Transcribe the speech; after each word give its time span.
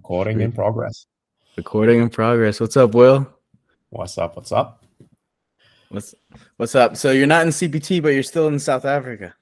Recording 0.00 0.40
in 0.40 0.50
progress. 0.50 1.04
Recording 1.58 2.00
in 2.00 2.08
progress. 2.08 2.58
What's 2.58 2.74
up, 2.74 2.94
Will? 2.94 3.30
What's 3.90 4.16
up? 4.16 4.34
What's 4.34 4.50
up? 4.50 4.82
What's 5.90 6.14
What's 6.56 6.74
up? 6.74 6.96
So 6.96 7.10
you're 7.10 7.26
not 7.26 7.42
in 7.42 7.48
CPT, 7.50 8.02
but 8.02 8.14
you're 8.14 8.22
still 8.22 8.48
in 8.48 8.58
South 8.58 8.86
Africa. 8.86 9.34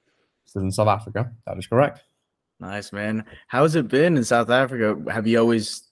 Still 0.46 0.62
in 0.62 0.72
South 0.72 0.88
Africa. 0.88 1.30
That 1.46 1.58
is 1.58 1.68
correct. 1.68 2.02
Nice, 2.58 2.92
man. 2.92 3.24
How's 3.46 3.76
it 3.76 3.86
been 3.86 4.16
in 4.16 4.24
South 4.24 4.50
Africa? 4.50 5.00
Have 5.12 5.28
you 5.28 5.38
always 5.38 5.84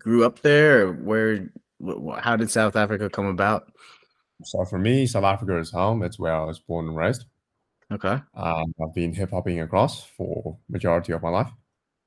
grew 0.00 0.24
up 0.24 0.40
there, 0.40 0.88
or 0.88 0.92
where? 0.94 1.48
wh- 1.80 2.18
How 2.18 2.34
did 2.34 2.50
South 2.50 2.74
Africa 2.74 3.08
come 3.08 3.26
about? 3.26 3.72
So 4.42 4.64
for 4.64 4.80
me, 4.80 5.06
South 5.06 5.22
Africa 5.22 5.56
is 5.58 5.70
home. 5.70 6.02
It's 6.02 6.18
where 6.18 6.34
I 6.34 6.42
was 6.44 6.58
born 6.58 6.88
and 6.88 6.96
raised. 6.96 7.24
Okay. 7.92 8.20
Um, 8.34 8.74
I've 8.82 8.94
been 8.94 9.12
hip 9.14 9.30
hopping 9.30 9.60
across 9.60 10.02
for 10.04 10.58
majority 10.68 11.12
of 11.12 11.22
my 11.22 11.28
life. 11.28 11.52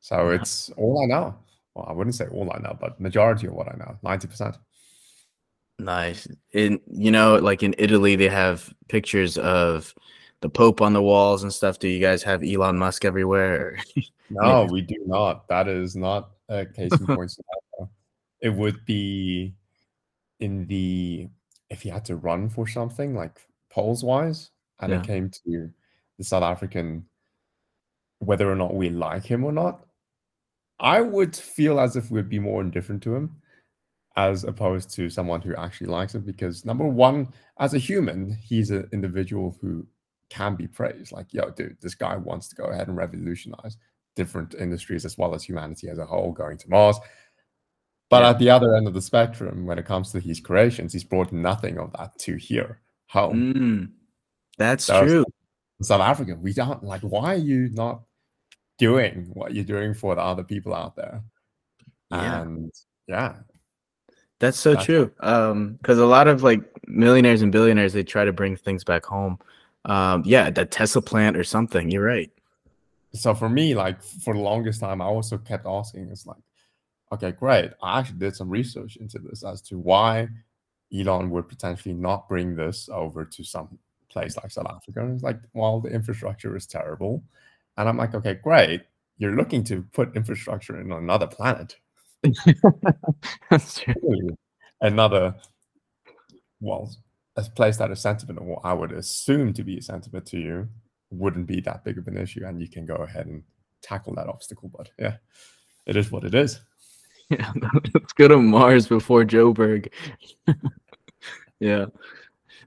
So 0.01 0.31
it's 0.31 0.69
all 0.75 1.01
I 1.03 1.05
know. 1.05 1.35
Well, 1.75 1.85
I 1.87 1.93
wouldn't 1.93 2.15
say 2.15 2.27
all 2.27 2.51
I 2.53 2.59
know, 2.59 2.77
but 2.79 2.99
majority 2.99 3.47
of 3.47 3.53
what 3.53 3.67
I 3.67 3.77
know, 3.77 3.97
90%. 4.03 4.57
Nice. 5.79 6.27
In 6.51 6.79
you 6.91 7.11
know, 7.11 7.37
like 7.37 7.63
in 7.63 7.73
Italy, 7.77 8.15
they 8.15 8.27
have 8.29 8.71
pictures 8.87 9.37
of 9.37 9.95
the 10.41 10.49
Pope 10.49 10.81
on 10.81 10.93
the 10.93 11.01
walls 11.01 11.43
and 11.43 11.51
stuff. 11.51 11.79
Do 11.79 11.87
you 11.87 11.99
guys 11.99 12.21
have 12.23 12.43
Elon 12.43 12.77
Musk 12.77 13.05
everywhere? 13.05 13.77
No, 14.33 14.63
we 14.71 14.79
do 14.79 14.95
not. 15.07 15.45
That 15.49 15.67
is 15.67 15.93
not 15.93 16.29
a 16.47 16.65
case 16.65 16.97
in 16.97 17.05
point. 17.05 17.35
It 18.39 18.49
would 18.49 18.85
be 18.85 19.53
in 20.39 20.65
the 20.67 21.27
if 21.69 21.83
you 21.83 21.91
had 21.91 22.05
to 22.05 22.15
run 22.15 22.47
for 22.47 22.65
something 22.65 23.13
like 23.13 23.41
polls 23.69 24.05
wise, 24.05 24.51
and 24.79 24.91
Yeah. 24.93 24.99
it 24.99 25.05
came 25.05 25.29
to 25.29 25.69
the 26.17 26.23
South 26.23 26.43
African, 26.43 27.05
whether 28.19 28.49
or 28.49 28.55
not 28.55 28.73
we 28.73 28.89
like 28.89 29.25
him 29.25 29.43
or 29.43 29.51
not, 29.51 29.85
I 30.81 30.99
would 31.01 31.35
feel 31.35 31.79
as 31.79 31.95
if 31.95 32.09
we'd 32.11 32.27
be 32.29 32.39
more 32.39 32.61
indifferent 32.61 33.03
to 33.03 33.15
him 33.15 33.37
as 34.17 34.43
opposed 34.43 34.93
to 34.95 35.09
someone 35.09 35.41
who 35.41 35.55
actually 35.55 35.87
likes 35.87 36.13
him. 36.15 36.21
Because 36.23 36.65
number 36.65 36.85
one, 36.85 37.29
as 37.59 37.73
a 37.73 37.77
human, 37.77 38.33
he's 38.41 38.71
an 38.71 38.89
individual 38.91 39.57
who 39.61 39.85
can 40.29 40.55
be 40.55 40.67
praised. 40.67 41.11
Like, 41.11 41.33
yo, 41.33 41.51
dude, 41.51 41.77
this 41.81 41.95
guy 41.95 42.17
wants 42.17 42.47
to 42.49 42.55
go 42.55 42.65
ahead 42.65 42.87
and 42.87 42.97
revolutionize 42.97 43.77
different 44.15 44.55
industries 44.55 45.05
as 45.05 45.17
well 45.17 45.33
as 45.35 45.43
humanity 45.43 45.87
as 45.87 45.97
a 45.97 46.05
whole, 46.05 46.31
going 46.33 46.57
to 46.57 46.69
Mars. 46.69 46.97
But 48.09 48.23
Yeah. 48.23 48.29
at 48.31 48.39
the 48.39 48.49
other 48.49 48.75
end 48.75 48.87
of 48.87 48.93
the 48.93 49.01
spectrum, 49.01 49.65
when 49.65 49.79
it 49.79 49.85
comes 49.85 50.11
to 50.11 50.19
his 50.19 50.41
creations, 50.41 50.91
he's 50.91 51.03
brought 51.05 51.31
nothing 51.31 51.77
of 51.77 51.93
that 51.93 52.17
to 52.19 52.35
here 52.35 52.81
home. 53.07 53.53
Mm, 53.53 53.91
that's 54.57 54.85
So- 54.85 55.05
true. 55.05 55.25
South 55.81 56.01
Africa, 56.01 56.35
we 56.35 56.53
don't 56.53 56.83
like. 56.83 57.01
Why 57.01 57.33
are 57.33 57.37
you 57.37 57.69
not 57.69 58.03
doing 58.87 59.29
what 59.33 59.53
you're 59.53 59.63
doing 59.63 59.93
for 59.93 60.15
the 60.15 60.21
other 60.21 60.43
people 60.43 60.73
out 60.73 60.95
there? 60.95 61.21
Yeah. 62.11 62.41
And 62.41 62.71
yeah, 63.07 63.35
That's 64.39 64.57
so 64.59 64.71
That's- 64.71 64.85
true. 64.85 65.11
Um, 65.19 65.73
because 65.73 65.99
a 65.99 66.05
lot 66.05 66.27
of 66.27 66.41
like 66.43 66.61
millionaires 66.87 67.41
and 67.41 67.51
billionaires, 67.51 67.93
they 67.93 68.03
try 68.03 68.25
to 68.25 68.33
bring 68.33 68.55
things 68.55 68.83
back 68.83 69.05
home. 69.05 69.37
Um, 69.85 70.23
yeah, 70.25 70.49
the 70.49 70.65
Tesla 70.65 71.01
plant 71.01 71.37
or 71.37 71.43
something. 71.43 71.89
You're 71.91 72.03
right. 72.05 72.31
so 73.13 73.33
for 73.33 73.49
me, 73.49 73.75
like 73.75 74.01
for 74.01 74.33
the 74.33 74.39
longest 74.39 74.79
time, 74.79 75.01
I 75.01 75.05
also 75.05 75.37
kept 75.37 75.65
asking, 75.65 76.09
it's 76.11 76.25
like, 76.25 76.43
okay, 77.11 77.31
great. 77.31 77.71
I 77.83 77.99
actually 77.99 78.19
did 78.19 78.35
some 78.35 78.49
research 78.49 78.95
into 78.97 79.19
this 79.19 79.43
as 79.43 79.61
to 79.63 79.77
why 79.77 80.29
Elon 80.93 81.29
would 81.31 81.47
potentially 81.49 81.93
not 81.93 82.27
bring 82.29 82.55
this 82.55 82.89
over 82.91 83.25
to 83.25 83.43
some 83.43 83.77
place 84.09 84.37
like 84.37 84.51
South 84.51 84.67
Africa. 84.69 85.01
And 85.01 85.13
it's 85.15 85.23
like, 85.23 85.39
well, 85.53 85.79
the 85.81 85.89
infrastructure 85.89 86.55
is 86.55 86.65
terrible. 86.67 87.23
And 87.77 87.87
I'm 87.89 87.97
like, 87.97 88.13
okay, 88.15 88.35
great. 88.35 88.81
You're 89.17 89.35
looking 89.35 89.63
to 89.65 89.83
put 89.93 90.15
infrastructure 90.15 90.79
in 90.79 90.91
another 90.91 91.27
planet. 91.27 91.75
That's 93.49 93.79
true. 93.79 94.35
Another, 94.81 95.35
well, 96.59 96.93
a 97.35 97.43
place 97.43 97.77
that 97.77 97.91
is 97.91 97.99
sentiment, 98.01 98.39
or 98.39 98.45
what 98.45 98.61
I 98.63 98.73
would 98.73 98.91
assume 98.91 99.53
to 99.53 99.63
be 99.63 99.77
a 99.77 99.81
sentiment 99.81 100.25
to 100.27 100.39
you, 100.39 100.69
wouldn't 101.11 101.47
be 101.47 101.61
that 101.61 101.83
big 101.83 101.97
of 101.97 102.07
an 102.07 102.17
issue. 102.17 102.45
And 102.45 102.59
you 102.61 102.67
can 102.67 102.85
go 102.85 102.95
ahead 102.95 103.27
and 103.27 103.43
tackle 103.81 104.15
that 104.15 104.27
obstacle. 104.27 104.71
But 104.75 104.89
yeah, 104.97 105.17
it 105.85 105.95
is 105.95 106.11
what 106.11 106.23
it 106.23 106.35
is. 106.35 106.59
Yeah, 107.29 107.49
let's 107.93 108.11
go 108.11 108.27
to 108.27 108.35
Mars 108.39 108.87
before 108.89 109.23
Joburg. 109.23 109.87
yeah. 111.61 111.85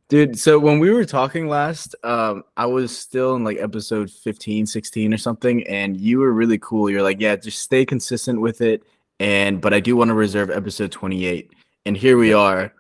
Dude, 0.09 0.39
so 0.39 0.59
when 0.59 0.79
we 0.79 0.91
were 0.91 1.05
talking 1.05 1.49
last, 1.49 1.95
um, 2.05 2.45
I 2.57 2.67
was 2.67 2.97
still 2.97 3.37
in 3.37 3.45
like 3.45 3.59
episode 3.59 4.11
15, 4.11 4.67
16 4.67 5.15
or 5.15 5.17
something, 5.17 5.67
and 5.67 5.97
you 5.97 6.19
were 6.19 6.33
really 6.33 6.59
cool. 6.59 6.91
You're 6.91 7.03
like, 7.03 7.21
yeah, 7.21 7.37
just 7.37 7.61
stay 7.61 7.87
consistent 7.87 8.41
with 8.41 8.61
it. 8.61 8.83
And 9.21 9.61
but 9.61 9.73
I 9.73 9.81
do 9.81 9.97
want 9.97 10.09
to 10.09 10.15
reserve 10.15 10.51
episode 10.51 10.93
28. 10.93 11.53
And 11.87 11.97
here 11.97 12.19
we 12.19 12.33
are. 12.33 12.73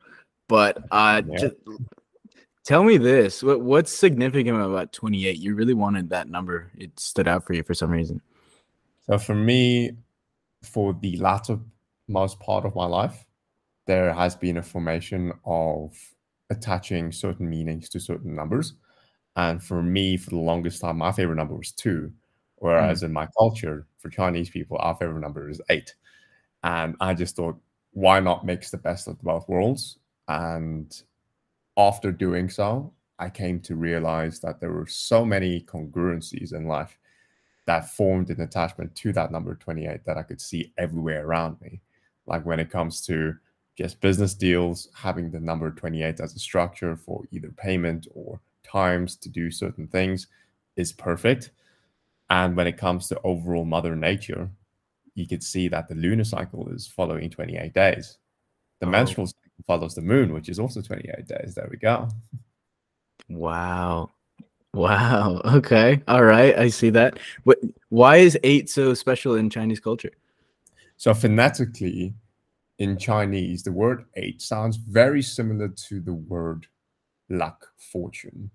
But 0.48 0.78
uh 0.90 1.22
Yeah. 1.26 1.38
just 1.38 1.54
tell 2.64 2.84
me 2.84 2.98
this. 2.98 3.42
What 3.42 3.60
what's 3.60 3.92
significant 3.92 4.60
about 4.60 4.92
28? 4.92 5.38
You 5.38 5.54
really 5.54 5.74
wanted 5.74 6.10
that 6.10 6.28
number. 6.28 6.70
It 6.76 6.98
stood 6.98 7.28
out 7.28 7.46
for 7.46 7.54
you 7.54 7.62
for 7.62 7.74
some 7.74 7.90
reason. 7.90 8.20
So 9.06 9.18
for 9.18 9.34
me, 9.34 9.92
for 10.62 10.96
the 11.00 11.16
latter 11.18 11.58
most 12.08 12.40
part 12.40 12.64
of 12.64 12.74
my 12.74 12.86
life, 12.86 13.24
there 13.86 14.12
has 14.12 14.34
been 14.36 14.56
a 14.56 14.62
formation 14.62 15.32
of 15.44 15.92
attaching 16.56 17.12
certain 17.12 17.48
meanings 17.48 17.88
to 17.90 18.00
certain 18.00 18.34
numbers. 18.34 18.74
And 19.36 19.62
for 19.62 19.82
me, 19.82 20.16
for 20.16 20.30
the 20.30 20.36
longest 20.36 20.80
time, 20.80 20.98
my 20.98 21.12
favorite 21.12 21.36
number 21.36 21.56
was 21.56 21.72
two. 21.72 22.12
Whereas 22.56 23.02
mm. 23.02 23.06
in 23.06 23.12
my 23.12 23.28
culture, 23.36 23.86
for 23.98 24.08
Chinese 24.08 24.48
people, 24.48 24.76
our 24.80 24.96
favorite 24.96 25.20
number 25.20 25.48
is 25.48 25.60
eight. 25.70 25.94
And 26.62 26.96
I 27.00 27.14
just 27.14 27.36
thought, 27.36 27.56
why 27.92 28.20
not 28.20 28.46
mix 28.46 28.70
the 28.70 28.78
best 28.78 29.08
of 29.08 29.20
both 29.22 29.48
worlds? 29.48 29.98
And 30.28 30.94
after 31.76 32.12
doing 32.12 32.48
so, 32.48 32.92
I 33.18 33.28
came 33.28 33.60
to 33.60 33.76
realize 33.76 34.40
that 34.40 34.60
there 34.60 34.72
were 34.72 34.86
so 34.86 35.24
many 35.24 35.60
congruencies 35.60 36.52
in 36.52 36.66
life 36.66 36.98
that 37.66 37.90
formed 37.90 38.30
an 38.30 38.40
attachment 38.40 38.94
to 38.96 39.12
that 39.12 39.32
number 39.32 39.54
28 39.54 40.04
that 40.04 40.18
I 40.18 40.22
could 40.22 40.40
see 40.40 40.72
everywhere 40.76 41.26
around 41.26 41.60
me. 41.60 41.80
Like 42.26 42.44
when 42.44 42.60
it 42.60 42.70
comes 42.70 43.00
to 43.06 43.34
just 43.76 44.00
business 44.00 44.34
deals, 44.34 44.88
having 44.94 45.30
the 45.30 45.40
number 45.40 45.70
28 45.70 46.20
as 46.20 46.34
a 46.34 46.38
structure 46.38 46.96
for 46.96 47.24
either 47.32 47.50
payment 47.56 48.06
or 48.14 48.40
times 48.62 49.16
to 49.16 49.28
do 49.28 49.50
certain 49.50 49.86
things 49.88 50.28
is 50.76 50.92
perfect. 50.92 51.50
And 52.30 52.56
when 52.56 52.66
it 52.66 52.76
comes 52.78 53.08
to 53.08 53.20
overall 53.24 53.64
mother 53.64 53.94
nature, 53.96 54.48
you 55.14 55.26
could 55.26 55.42
see 55.42 55.68
that 55.68 55.88
the 55.88 55.94
lunar 55.94 56.24
cycle 56.24 56.68
is 56.70 56.86
following 56.86 57.30
28 57.30 57.72
days. 57.74 58.18
The 58.80 58.86
Oh. 58.86 58.90
menstrual 58.90 59.26
cycle 59.28 59.40
follows 59.66 59.94
the 59.94 60.02
moon, 60.02 60.32
which 60.32 60.48
is 60.48 60.58
also 60.58 60.80
28 60.80 61.26
days. 61.26 61.54
There 61.54 61.68
we 61.70 61.76
go. 61.76 62.08
Wow. 63.28 64.10
Wow. 64.72 65.40
Okay. 65.44 66.02
All 66.08 66.24
right. 66.24 66.56
I 66.58 66.68
see 66.68 66.90
that. 66.90 67.18
Why 67.90 68.16
is 68.16 68.38
8 68.42 68.68
so 68.68 68.94
special 68.94 69.36
in 69.36 69.50
Chinese 69.50 69.80
culture? 69.80 70.10
So 70.96 71.14
phonetically, 71.14 72.14
in 72.78 72.98
Chinese, 72.98 73.62
the 73.62 73.72
word 73.72 74.04
eight 74.16 74.42
sounds 74.42 74.76
very 74.76 75.22
similar 75.22 75.68
to 75.88 76.00
the 76.00 76.14
word 76.14 76.66
luck, 77.28 77.68
fortune. 77.76 78.50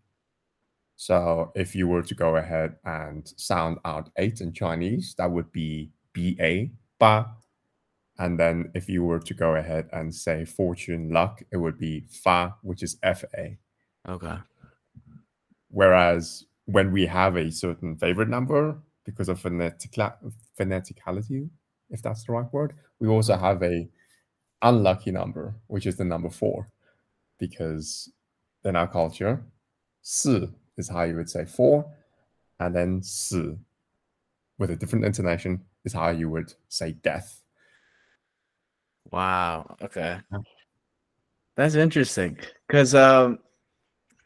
So 0.95 1.51
if 1.55 1.75
you 1.75 1.87
were 1.87 2.03
to 2.03 2.13
go 2.13 2.35
ahead 2.35 2.75
and 2.83 3.31
sound 3.37 3.77
out 3.85 4.09
eight 4.17 4.41
in 4.41 4.51
Chinese, 4.51 5.15
that 5.17 5.31
would 5.31 5.51
be 5.51 5.91
B-A, 6.11 6.71
ba. 6.99 7.27
And 8.17 8.37
then 8.37 8.69
if 8.73 8.89
you 8.89 9.03
were 9.03 9.19
to 9.19 9.33
go 9.33 9.55
ahead 9.55 9.87
and 9.93 10.13
say 10.13 10.43
fortune, 10.43 11.09
luck, 11.09 11.41
it 11.51 11.57
would 11.57 11.77
be 11.79 12.05
fa, 12.09 12.55
which 12.63 12.83
is 12.83 12.97
F-A. 13.01 13.57
Okay. 14.09 14.37
Whereas 15.69 16.45
when 16.65 16.91
we 16.91 17.05
have 17.05 17.37
a 17.37 17.49
certain 17.49 17.95
favorite 17.95 18.27
number, 18.27 18.77
because 19.05 19.29
of 19.29 19.41
phoneticla- 19.41 20.33
phoneticality, 20.59 21.49
if 21.89 22.01
that's 22.01 22.25
the 22.25 22.33
right 22.33 22.51
word, 22.51 22.73
we 22.99 23.07
also 23.07 23.37
have 23.37 23.63
a 23.63 23.87
unlucky 24.61 25.11
number, 25.11 25.53
which 25.67 25.85
is 25.85 25.95
the 25.95 26.05
number 26.05 26.29
four, 26.29 26.69
because 27.37 28.11
in 28.63 28.75
our 28.75 28.87
culture, 28.87 29.43
四 30.01 30.49
is 30.77 30.89
how 30.89 31.03
you 31.03 31.15
would 31.15 31.29
say 31.29 31.45
four, 31.45 31.85
and 32.59 32.75
then 32.75 33.01
死 33.01 33.57
with 34.57 34.71
a 34.71 34.75
different 34.75 35.05
intonation 35.05 35.61
is 35.85 35.93
how 35.93 36.09
you 36.09 36.29
would 36.29 36.53
say 36.67 36.91
death. 36.91 37.41
Wow. 39.11 39.75
Okay. 39.81 40.19
That's 41.55 41.75
interesting 41.75 42.37
cuz 42.69 42.95
um 42.95 43.39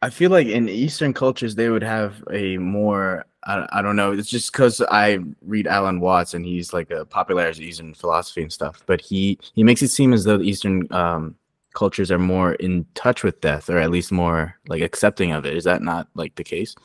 I 0.03 0.09
feel 0.09 0.31
like 0.31 0.47
in 0.47 0.67
Eastern 0.67 1.13
cultures 1.13 1.55
they 1.55 1.69
would 1.69 1.81
have 1.81 2.21
a 2.29 2.57
more 2.57 3.25
I, 3.45 3.65
I 3.71 3.81
don't 3.81 3.95
know. 3.95 4.11
It's 4.11 4.29
just 4.29 4.51
because 4.51 4.81
I 4.91 5.19
read 5.41 5.65
Alan 5.65 6.01
Watts 6.01 6.33
and 6.33 6.45
he's 6.45 6.73
like 6.73 6.91
a 6.91 7.05
popularized 7.05 7.61
Eastern 7.61 7.93
philosophy 7.93 8.41
and 8.41 8.51
stuff. 8.51 8.83
But 8.85 8.99
he 8.99 9.39
he 9.53 9.63
makes 9.63 9.81
it 9.81 9.87
seem 9.87 10.11
as 10.11 10.25
though 10.25 10.37
the 10.37 10.43
Eastern 10.43 10.91
um, 10.91 11.35
cultures 11.73 12.11
are 12.11 12.19
more 12.19 12.55
in 12.55 12.85
touch 12.95 13.23
with 13.23 13.39
death, 13.39 13.69
or 13.69 13.77
at 13.77 13.91
least 13.91 14.11
more 14.11 14.55
like 14.67 14.81
accepting 14.81 15.31
of 15.31 15.45
it. 15.45 15.55
Is 15.55 15.63
that 15.63 15.81
not 15.81 16.09
like 16.15 16.35
the 16.35 16.43
case? 16.43 16.75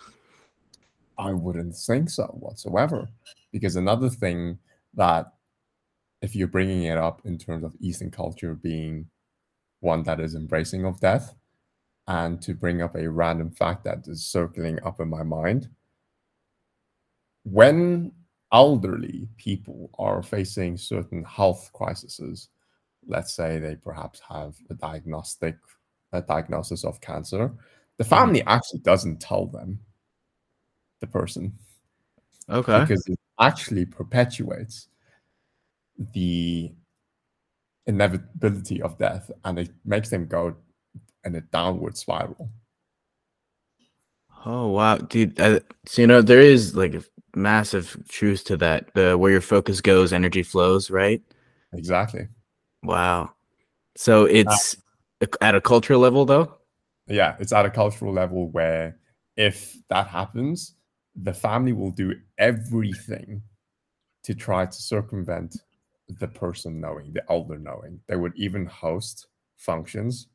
I 1.18 1.32
wouldn't 1.32 1.74
think 1.74 2.10
so 2.10 2.24
whatsoever. 2.38 3.08
Because 3.50 3.74
another 3.74 4.10
thing 4.10 4.58
that 4.94 5.32
if 6.22 6.36
you're 6.36 6.46
bringing 6.46 6.84
it 6.84 6.98
up 6.98 7.22
in 7.24 7.36
terms 7.36 7.64
of 7.64 7.74
Eastern 7.80 8.12
culture 8.12 8.54
being 8.54 9.06
one 9.80 10.04
that 10.04 10.20
is 10.20 10.36
embracing 10.36 10.84
of 10.84 11.00
death, 11.00 11.34
and 12.08 12.40
to 12.40 12.54
bring 12.54 12.80
up 12.80 12.96
a 12.96 13.08
random 13.08 13.50
fact 13.50 13.84
that 13.84 14.08
is 14.08 14.24
circling 14.24 14.82
up 14.82 14.98
in 14.98 15.08
my 15.08 15.22
mind, 15.22 15.68
when 17.44 18.10
elderly 18.50 19.28
people 19.36 19.90
are 19.98 20.22
facing 20.22 20.78
certain 20.78 21.22
health 21.24 21.70
crises, 21.74 22.48
let's 23.06 23.36
say 23.36 23.58
they 23.58 23.76
perhaps 23.76 24.20
have 24.26 24.56
a 24.70 24.74
diagnostic 24.74 25.56
a 26.12 26.22
diagnosis 26.22 26.84
of 26.84 26.98
cancer, 27.02 27.52
the 27.98 28.04
mm-hmm. 28.04 28.14
family 28.14 28.42
actually 28.46 28.80
doesn't 28.80 29.20
tell 29.20 29.44
them 29.44 29.78
the 31.00 31.06
person. 31.06 31.52
Okay. 32.48 32.80
Because 32.80 33.06
it 33.06 33.18
actually 33.38 33.84
perpetuates 33.84 34.88
the 36.14 36.72
inevitability 37.86 38.80
of 38.80 38.96
death 38.98 39.30
and 39.44 39.58
it 39.58 39.70
makes 39.84 40.08
them 40.08 40.26
go 40.26 40.56
in 41.24 41.34
a 41.34 41.40
downward 41.40 41.96
spiral. 41.96 42.50
Oh 44.46 44.68
wow, 44.68 44.96
dude! 44.96 45.38
Uh, 45.40 45.60
so 45.84 46.02
you 46.02 46.06
know 46.06 46.22
there 46.22 46.40
is 46.40 46.76
like 46.76 46.94
a 46.94 47.02
massive 47.34 47.96
truth 48.08 48.44
to 48.44 48.56
that. 48.58 48.92
The 48.94 49.18
where 49.18 49.32
your 49.32 49.40
focus 49.40 49.80
goes, 49.80 50.12
energy 50.12 50.42
flows, 50.42 50.90
right? 50.90 51.22
Exactly. 51.72 52.28
Wow. 52.82 53.32
So 53.96 54.24
it's 54.24 54.76
uh, 55.20 55.26
at 55.40 55.54
a 55.54 55.60
cultural 55.60 56.00
level, 56.00 56.24
though. 56.24 56.54
Yeah, 57.08 57.36
it's 57.40 57.52
at 57.52 57.66
a 57.66 57.70
cultural 57.70 58.12
level 58.12 58.48
where 58.50 58.98
if 59.36 59.76
that 59.88 60.06
happens, 60.06 60.74
the 61.16 61.32
family 61.32 61.72
will 61.72 61.90
do 61.90 62.14
everything 62.38 63.42
to 64.24 64.34
try 64.34 64.66
to 64.66 64.72
circumvent 64.72 65.56
the 66.20 66.28
person 66.28 66.80
knowing, 66.80 67.12
the 67.12 67.24
elder 67.30 67.58
knowing. 67.58 68.00
They 68.06 68.16
would 68.16 68.34
even 68.36 68.66
host 68.66 69.26
functions, 69.56 70.28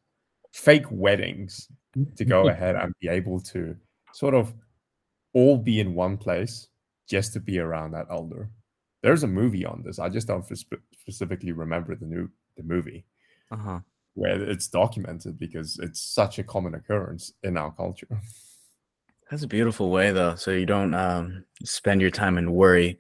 fake 0.54 0.86
weddings 0.90 1.68
to 2.16 2.26
go 2.26 2.48
ahead 2.48 2.76
and 2.76 2.94
be 3.02 3.08
able 3.08 3.40
to 3.40 3.76
sort 4.14 4.34
of 4.34 4.54
all 5.34 5.58
be 5.58 5.80
in 5.80 5.96
one 5.96 6.18
place 6.18 6.70
just 7.10 7.34
to 7.34 7.40
be 7.40 7.60
around 7.60 7.92
that 7.92 8.08
elder. 8.10 8.50
There's 9.02 9.24
a 9.24 9.28
movie 9.28 9.66
on 9.66 9.84
this. 9.84 10.00
I 10.00 10.10
just 10.10 10.28
don't 10.28 10.46
specifically 10.46 11.52
remember 11.52 11.96
the 11.96 12.06
new 12.06 12.30
the 12.56 12.64
movie 12.64 13.04
uh-huh. 13.52 13.80
where 14.14 14.42
it's 14.42 14.68
documented 14.68 15.38
because 15.40 15.80
it's 15.80 16.00
such 16.00 16.40
a 16.40 16.44
common 16.44 16.76
occurrence 16.76 17.34
in 17.44 17.58
our 17.58 17.72
culture. 17.72 18.22
That's 19.30 19.44
a 19.44 19.48
beautiful 19.48 19.90
way, 19.90 20.12
though. 20.12 20.36
So 20.36 20.52
you 20.52 20.68
don't 20.68 20.94
um, 20.94 21.44
spend 21.64 22.02
your 22.02 22.12
time 22.12 22.38
in 22.38 22.52
worry. 22.52 23.00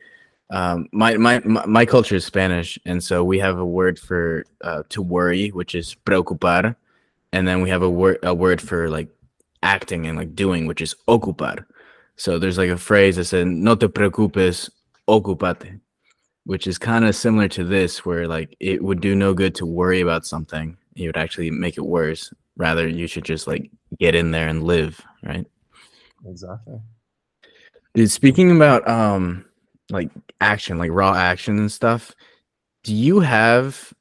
Um, 0.50 0.88
my, 0.92 1.16
my 1.18 1.40
my 1.40 1.86
culture 1.86 2.16
is 2.16 2.26
Spanish, 2.26 2.78
and 2.86 3.04
so 3.04 3.24
we 3.24 3.40
have 3.40 3.58
a 3.60 3.66
word 3.66 4.00
for 4.00 4.46
uh, 4.62 4.84
to 4.90 5.02
worry, 5.02 5.50
which 5.50 5.76
is 5.76 5.96
preocupar, 6.06 6.76
and 7.34 7.48
then 7.48 7.62
we 7.62 7.70
have 7.70 7.82
a 7.82 7.90
word 7.90 8.20
a 8.24 8.34
word 8.34 8.62
for 8.62 8.90
like 8.90 9.10
acting 9.64 10.08
and 10.08 10.18
like 10.18 10.36
doing, 10.36 10.68
which 10.68 10.82
is 10.82 10.96
ocupar. 11.10 11.66
So 12.16 12.40
there's 12.40 12.60
like 12.60 12.70
a 12.70 12.78
phrase 12.78 13.18
that 13.18 13.26
says 13.26 13.46
"No 13.46 13.76
te 13.76 13.88
preocupes, 13.88 14.70
ocupate," 15.10 15.80
which 16.46 16.68
is 16.68 16.78
kind 16.78 17.04
of 17.04 17.16
similar 17.16 17.50
to 17.50 17.64
this, 17.66 18.06
where 18.06 18.28
like 18.28 18.56
it 18.62 18.84
would 18.84 19.02
do 19.02 19.16
no 19.16 19.34
good 19.34 19.56
to 19.56 19.66
worry 19.66 20.00
about 20.00 20.26
something; 20.26 20.78
it 20.96 21.08
would 21.08 21.18
actually 21.18 21.52
make 21.52 21.76
it 21.78 21.86
worse. 21.86 22.32
Rather, 22.56 22.88
you 22.88 23.08
should 23.08 23.26
just 23.26 23.48
like 23.48 23.70
get 24.00 24.14
in 24.14 24.30
there 24.32 24.48
and 24.48 24.64
live, 24.64 25.02
right? 25.24 25.48
Exactly. 26.26 26.80
Dude, 27.96 28.12
speaking 28.12 28.56
about 28.56 28.88
um 28.88 29.46
like 29.90 30.12
action, 30.40 30.78
like 30.78 30.92
raw 30.92 31.16
action 31.16 31.58
and 31.58 31.72
stuff, 31.72 32.14
do 32.84 32.94
you 32.94 33.22
have 33.22 33.92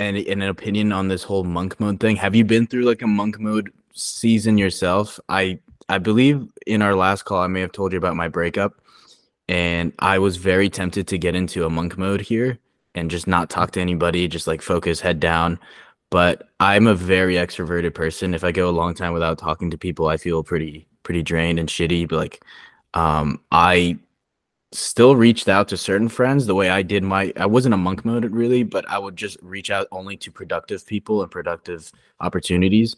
an, 0.00 0.16
an 0.16 0.42
opinion 0.42 0.92
on 0.92 1.08
this 1.08 1.22
whole 1.22 1.44
monk 1.44 1.78
mode 1.78 2.00
thing? 2.00 2.16
Have 2.16 2.34
you 2.34 2.44
been 2.44 2.66
through 2.66 2.82
like 2.82 3.02
a 3.02 3.06
monk 3.06 3.38
mode 3.38 3.70
season 3.92 4.58
yourself? 4.58 5.20
I 5.28 5.60
I 5.88 5.98
believe 5.98 6.48
in 6.66 6.82
our 6.82 6.94
last 6.94 7.24
call 7.24 7.40
I 7.40 7.46
may 7.46 7.60
have 7.60 7.72
told 7.72 7.92
you 7.92 7.98
about 7.98 8.16
my 8.16 8.28
breakup 8.28 8.80
and 9.48 9.92
I 9.98 10.18
was 10.18 10.36
very 10.36 10.70
tempted 10.70 11.08
to 11.08 11.18
get 11.18 11.34
into 11.34 11.64
a 11.64 11.70
monk 11.70 11.98
mode 11.98 12.20
here 12.20 12.58
and 12.94 13.10
just 13.10 13.26
not 13.26 13.50
talk 13.50 13.72
to 13.72 13.80
anybody, 13.80 14.28
just 14.28 14.46
like 14.46 14.62
focus 14.62 15.00
head 15.00 15.20
down. 15.20 15.58
But 16.10 16.48
I'm 16.60 16.86
a 16.86 16.94
very 16.94 17.34
extroverted 17.34 17.94
person. 17.94 18.34
If 18.34 18.42
I 18.44 18.52
go 18.52 18.68
a 18.68 18.72
long 18.72 18.94
time 18.94 19.12
without 19.12 19.38
talking 19.38 19.70
to 19.70 19.78
people, 19.78 20.08
I 20.08 20.16
feel 20.16 20.42
pretty 20.42 20.86
pretty 21.02 21.22
drained 21.22 21.58
and 21.58 21.68
shitty. 21.68 22.08
But 22.08 22.16
like, 22.16 22.44
um, 22.94 23.40
I 23.52 23.98
still 24.72 25.16
reached 25.16 25.48
out 25.48 25.68
to 25.68 25.76
certain 25.76 26.08
friends 26.08 26.46
the 26.46 26.54
way 26.54 26.70
I 26.70 26.82
did 26.82 27.02
my. 27.02 27.32
I 27.36 27.46
wasn't 27.46 27.74
a 27.74 27.78
monk 27.78 28.04
mode 28.04 28.24
really, 28.30 28.62
but 28.62 28.88
I 28.88 28.98
would 28.98 29.16
just 29.16 29.36
reach 29.42 29.70
out 29.70 29.88
only 29.90 30.16
to 30.18 30.30
productive 30.30 30.86
people 30.86 31.22
and 31.22 31.30
productive 31.30 31.90
opportunities. 32.20 32.94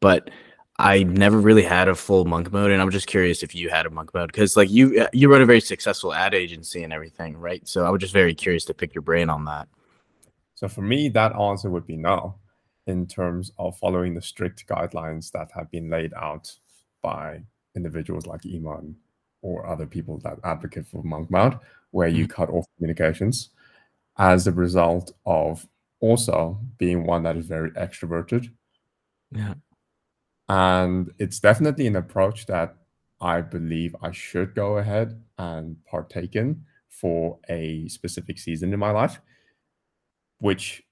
But 0.00 0.30
I 0.78 1.04
never 1.04 1.38
really 1.38 1.62
had 1.62 1.88
a 1.88 1.94
full 1.94 2.24
monk 2.24 2.52
mode, 2.52 2.70
and 2.70 2.82
I'm 2.82 2.90
just 2.90 3.06
curious 3.06 3.42
if 3.42 3.54
you 3.54 3.70
had 3.70 3.86
a 3.86 3.90
monk 3.90 4.12
mode 4.12 4.32
because 4.32 4.56
like 4.56 4.70
you 4.70 5.02
uh, 5.02 5.08
you 5.12 5.30
run 5.30 5.40
a 5.40 5.46
very 5.46 5.60
successful 5.60 6.12
ad 6.12 6.34
agency 6.34 6.82
and 6.82 6.92
everything, 6.92 7.36
right? 7.36 7.66
So 7.66 7.84
I 7.84 7.90
was 7.90 8.00
just 8.00 8.12
very 8.12 8.34
curious 8.34 8.64
to 8.66 8.74
pick 8.74 8.94
your 8.94 9.02
brain 9.02 9.30
on 9.30 9.44
that. 9.46 9.68
So 10.56 10.68
for 10.68 10.82
me, 10.82 11.08
that 11.10 11.34
answer 11.34 11.70
would 11.70 11.86
be 11.86 11.96
no, 11.96 12.36
in 12.86 13.06
terms 13.06 13.50
of 13.58 13.78
following 13.78 14.14
the 14.14 14.22
strict 14.22 14.66
guidelines 14.68 15.30
that 15.32 15.48
have 15.54 15.70
been 15.70 15.88
laid 15.88 16.12
out 16.14 16.52
by 17.02 17.42
individuals 17.74 18.26
like 18.26 18.42
Iman 18.46 18.96
or 19.44 19.66
other 19.66 19.86
people 19.86 20.18
that 20.24 20.38
advocate 20.42 20.86
for 20.86 21.02
monk 21.02 21.30
mode, 21.30 21.58
where 21.90 22.08
you 22.08 22.24
mm-hmm. 22.24 22.32
cut 22.32 22.48
off 22.48 22.64
communications 22.76 23.50
as 24.16 24.46
a 24.46 24.52
result 24.52 25.12
of 25.26 25.68
also 26.00 26.58
being 26.78 27.04
one 27.04 27.22
that 27.22 27.36
is 27.36 27.46
very 27.46 27.70
extroverted. 27.72 28.48
Yeah. 29.30 29.54
And 30.48 31.12
it's 31.18 31.40
definitely 31.40 31.86
an 31.86 31.96
approach 31.96 32.46
that 32.46 32.76
I 33.20 33.42
believe 33.42 33.94
I 34.02 34.12
should 34.12 34.54
go 34.54 34.78
ahead 34.78 35.22
and 35.38 35.76
partake 35.84 36.36
in 36.36 36.64
for 36.88 37.38
a 37.50 37.86
specific 37.88 38.38
season 38.38 38.72
in 38.72 38.78
my 38.78 38.92
life, 38.92 39.20
which 40.38 40.82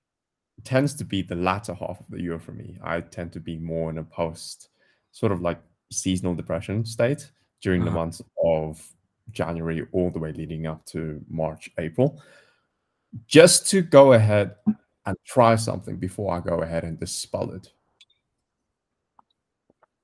tends 0.64 0.94
to 0.96 1.04
be 1.04 1.22
the 1.22 1.36
latter 1.36 1.72
half 1.72 2.00
of 2.00 2.06
the 2.10 2.20
year 2.20 2.38
for 2.38 2.52
me. 2.52 2.78
I 2.82 3.00
tend 3.00 3.32
to 3.32 3.40
be 3.40 3.56
more 3.56 3.88
in 3.88 3.98
a 3.98 4.04
post 4.04 4.68
sort 5.10 5.32
of 5.32 5.40
like 5.40 5.60
seasonal 5.90 6.34
depression 6.34 6.84
state 6.84 7.30
during 7.62 7.82
uh-huh. 7.82 7.90
the 7.90 7.94
months 7.94 8.22
of 8.44 8.86
January 9.30 9.86
all 9.92 10.10
the 10.10 10.18
way 10.18 10.32
leading 10.32 10.66
up 10.66 10.84
to 10.86 11.24
March, 11.28 11.70
April, 11.78 12.20
just 13.26 13.68
to 13.70 13.80
go 13.80 14.12
ahead 14.12 14.56
and 15.06 15.16
try 15.24 15.56
something 15.56 15.96
before 15.96 16.34
I 16.34 16.40
go 16.40 16.62
ahead 16.62 16.84
and 16.84 16.98
dispel 16.98 17.50
it. 17.52 17.72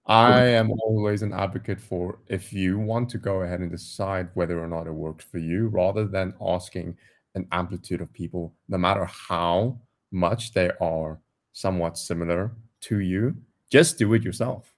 I 0.06 0.44
am 0.46 0.70
always 0.70 1.20
an 1.20 1.34
advocate 1.34 1.80
for 1.80 2.18
if 2.28 2.50
you 2.50 2.78
want 2.78 3.10
to 3.10 3.18
go 3.18 3.42
ahead 3.42 3.60
and 3.60 3.70
decide 3.70 4.30
whether 4.32 4.58
or 4.58 4.66
not 4.66 4.86
it 4.86 4.94
works 4.94 5.26
for 5.26 5.36
you, 5.36 5.68
rather 5.68 6.06
than 6.06 6.32
asking 6.40 6.96
an 7.34 7.46
amplitude 7.52 8.00
of 8.00 8.10
people, 8.12 8.54
no 8.68 8.78
matter 8.78 9.04
how 9.04 9.78
much 10.10 10.54
they 10.54 10.70
are 10.80 11.20
somewhat 11.52 11.98
similar 11.98 12.52
to 12.80 13.00
you, 13.00 13.36
just 13.70 13.98
do 13.98 14.14
it 14.14 14.22
yourself. 14.22 14.72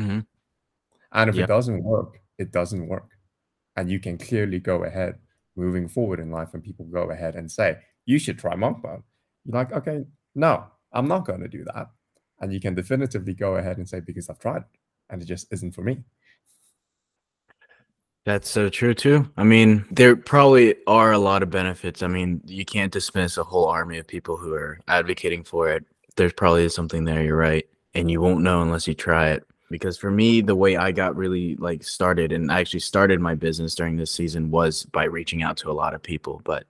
Mm-hmm. 0.00 0.20
And 1.18 1.30
if 1.30 1.36
it 1.36 1.46
doesn't 1.48 1.82
work, 1.82 2.20
it 2.38 2.52
doesn't 2.52 2.86
work. 2.86 3.10
And 3.76 3.90
you 3.90 3.98
can 3.98 4.18
clearly 4.18 4.60
go 4.60 4.84
ahead 4.84 5.16
moving 5.56 5.88
forward 5.88 6.20
in 6.20 6.30
life 6.30 6.54
and 6.54 6.62
people 6.62 6.84
go 6.86 7.10
ahead 7.10 7.34
and 7.34 7.50
say, 7.50 7.76
you 8.06 8.18
should 8.18 8.38
try 8.38 8.54
monk 8.54 8.82
mode. 8.84 9.02
You're 9.44 9.54
like, 9.54 9.72
okay, 9.72 10.04
no, 10.36 10.64
I'm 10.92 11.08
not 11.08 11.26
going 11.26 11.40
to 11.40 11.48
do 11.48 11.64
that. 11.64 11.90
And 12.40 12.52
you 12.52 12.60
can 12.60 12.74
definitively 12.76 13.34
go 13.34 13.56
ahead 13.56 13.78
and 13.78 13.88
say, 13.88 13.98
because 13.98 14.30
I've 14.30 14.38
tried 14.38 14.58
it 14.58 14.68
and 15.10 15.20
it 15.20 15.24
just 15.24 15.52
isn't 15.52 15.72
for 15.72 15.82
me. 15.82 15.98
That's 18.24 18.48
so 18.48 18.68
true 18.68 18.94
too. 18.94 19.28
I 19.36 19.42
mean, 19.42 19.84
there 19.90 20.14
probably 20.14 20.76
are 20.86 21.12
a 21.12 21.18
lot 21.18 21.42
of 21.42 21.50
benefits. 21.50 22.02
I 22.02 22.06
mean, 22.06 22.40
you 22.46 22.64
can't 22.64 22.92
dismiss 22.92 23.38
a 23.38 23.44
whole 23.44 23.66
army 23.66 23.98
of 23.98 24.06
people 24.06 24.36
who 24.36 24.54
are 24.54 24.78
advocating 24.86 25.42
for 25.42 25.68
it. 25.68 25.84
There's 26.16 26.32
probably 26.32 26.68
something 26.68 27.04
there, 27.04 27.24
you're 27.24 27.36
right. 27.36 27.66
And 27.94 28.08
you 28.08 28.20
won't 28.20 28.42
know 28.42 28.62
unless 28.62 28.86
you 28.86 28.94
try 28.94 29.30
it 29.30 29.44
because 29.70 29.98
for 29.98 30.10
me 30.10 30.40
the 30.40 30.56
way 30.56 30.76
i 30.76 30.90
got 30.90 31.16
really 31.16 31.56
like 31.56 31.82
started 31.82 32.32
and 32.32 32.50
i 32.50 32.60
actually 32.60 32.80
started 32.80 33.20
my 33.20 33.34
business 33.34 33.74
during 33.74 33.96
this 33.96 34.10
season 34.10 34.50
was 34.50 34.84
by 34.84 35.04
reaching 35.04 35.42
out 35.42 35.56
to 35.56 35.70
a 35.70 35.72
lot 35.72 35.94
of 35.94 36.02
people 36.02 36.40
but 36.44 36.66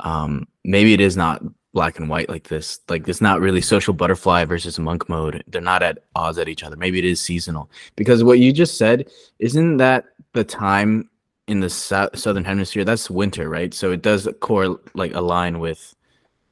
um 0.00 0.46
maybe 0.64 0.92
it 0.92 1.00
is 1.00 1.16
not 1.16 1.42
black 1.72 1.98
and 1.98 2.08
white 2.08 2.28
like 2.28 2.48
this 2.48 2.80
like 2.88 3.06
it's 3.08 3.20
not 3.20 3.40
really 3.40 3.60
social 3.60 3.94
butterfly 3.94 4.44
versus 4.44 4.78
monk 4.78 5.08
mode. 5.08 5.42
They're 5.46 5.60
not 5.60 5.82
at 5.82 5.98
odds 6.16 6.38
at 6.38 6.48
each 6.48 6.62
other. 6.64 6.76
Maybe 6.76 6.98
it 6.98 7.04
is 7.04 7.20
seasonal. 7.20 7.70
Because 7.96 8.24
what 8.24 8.38
you 8.38 8.52
just 8.52 8.76
said 8.76 9.08
isn't 9.38 9.76
that 9.76 10.06
the 10.32 10.44
time 10.44 11.08
in 11.46 11.60
the 11.60 11.70
so- 11.70 12.10
southern 12.14 12.44
hemisphere? 12.44 12.84
That's 12.84 13.10
winter 13.10 13.48
right? 13.48 13.72
So 13.72 13.92
it 13.92 14.02
does 14.02 14.28
core 14.40 14.80
like 14.94 15.14
align 15.14 15.60
with 15.60 15.94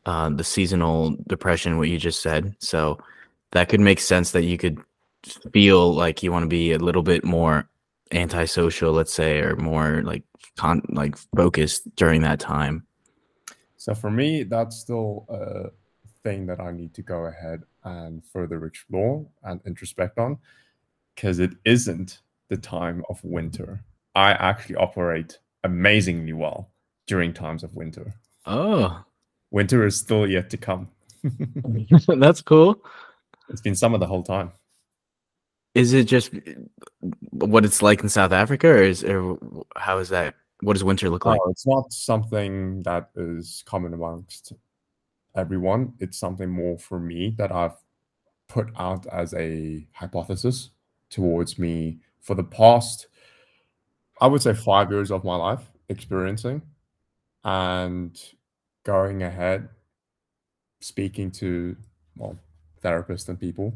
uh, 0.07 0.31
the 0.31 0.45
seasonal 0.45 1.17
depression 1.27 1.79
what 1.79 1.89
you 1.89 1.99
just 1.99 2.23
said. 2.23 2.55
So 2.61 2.99
that 3.53 3.69
could 3.69 3.81
make 3.81 4.01
sense 4.01 4.31
that 4.33 4.45
you 4.45 4.57
could 4.57 4.79
feel 5.53 5.95
like 5.95 6.23
you 6.23 6.33
want 6.33 6.45
to 6.45 6.49
be 6.49 6.73
a 6.73 6.79
little 6.79 7.03
bit 7.03 7.25
more 7.25 7.69
antisocial, 8.13 8.93
let's 8.93 9.13
say, 9.13 9.41
or 9.41 9.57
more 9.57 10.03
like 10.03 10.23
con 10.57 10.83
like 10.89 11.17
focused 11.37 11.95
during 11.97 12.23
that 12.23 12.41
time. 12.41 12.87
So 13.77 13.95
for 13.95 14.11
me, 14.11 14.43
that's 14.43 14.77
still 14.77 15.27
a 15.29 15.71
thing 16.23 16.47
that 16.47 16.61
I 16.61 16.73
need 16.73 16.95
to 16.95 17.03
go 17.03 17.27
ahead 17.27 17.63
and 17.85 18.25
further 18.25 18.65
explore 18.67 19.27
and 19.45 19.61
introspect 19.65 20.19
on 20.19 20.39
because 21.15 21.39
it 21.39 21.53
isn't 21.65 22.21
the 22.49 22.57
time 22.57 23.05
of 23.09 23.23
winter. 23.23 23.85
I 24.15 24.33
actually 24.33 24.77
operate 24.77 25.39
amazingly 25.65 26.33
well 26.33 26.71
during 27.07 27.33
times 27.33 27.63
of 27.63 27.75
winter. 27.75 28.15
Oh, 28.47 29.05
Winter 29.51 29.87
is 29.87 29.97
still 29.97 30.29
yet 30.29 30.51
to 30.51 30.57
come. 30.57 30.89
that's 32.19 32.43
cool. 32.43 32.83
It's 33.49 33.61
been 33.61 33.75
summer 33.75 33.99
the 33.99 34.07
whole 34.07 34.23
time. 34.23 34.53
Is 35.79 35.93
it 35.93 36.05
just 36.05 36.33
what 37.31 37.65
it's 37.65 37.83
like 37.83 38.03
in 38.03 38.09
South 38.09 38.33
Africa, 38.33 38.67
or 38.67 38.83
is 38.83 39.05
or 39.05 39.39
how 39.77 39.99
is 39.99 40.09
that? 40.09 40.35
What 40.61 40.73
does 40.73 40.83
winter 40.83 41.09
look 41.09 41.25
like? 41.25 41.41
Oh, 41.41 41.51
it's 41.51 41.69
not 41.69 41.93
something 41.93 42.83
that 42.83 43.11
is 43.15 43.63
common 43.65 43.95
amongst 43.95 44.53
everyone. 45.37 45.93
It's 46.01 46.19
something 46.19 46.51
more 46.51 46.79
for 46.79 46.99
me 46.99 47.33
that 47.39 47.53
I've 47.53 47.77
put 48.49 48.71
out 48.77 49.07
as 49.13 49.35
a 49.35 49.87
hypothesis 49.93 50.71
towards 51.11 51.61
me 51.61 51.99
for 52.21 52.35
the 52.35 52.43
past, 52.43 53.07
I 54.21 54.27
would 54.27 54.43
say, 54.43 54.55
five 54.55 54.91
years 54.91 55.13
of 55.13 55.23
my 55.23 55.37
life 55.37 55.71
experiencing 55.89 56.61
and 57.45 58.21
going 58.83 59.23
ahead, 59.23 59.69
speaking 60.81 61.31
to 61.31 61.77
well, 62.17 62.37
therapists 62.83 63.29
and 63.29 63.39
people 63.39 63.75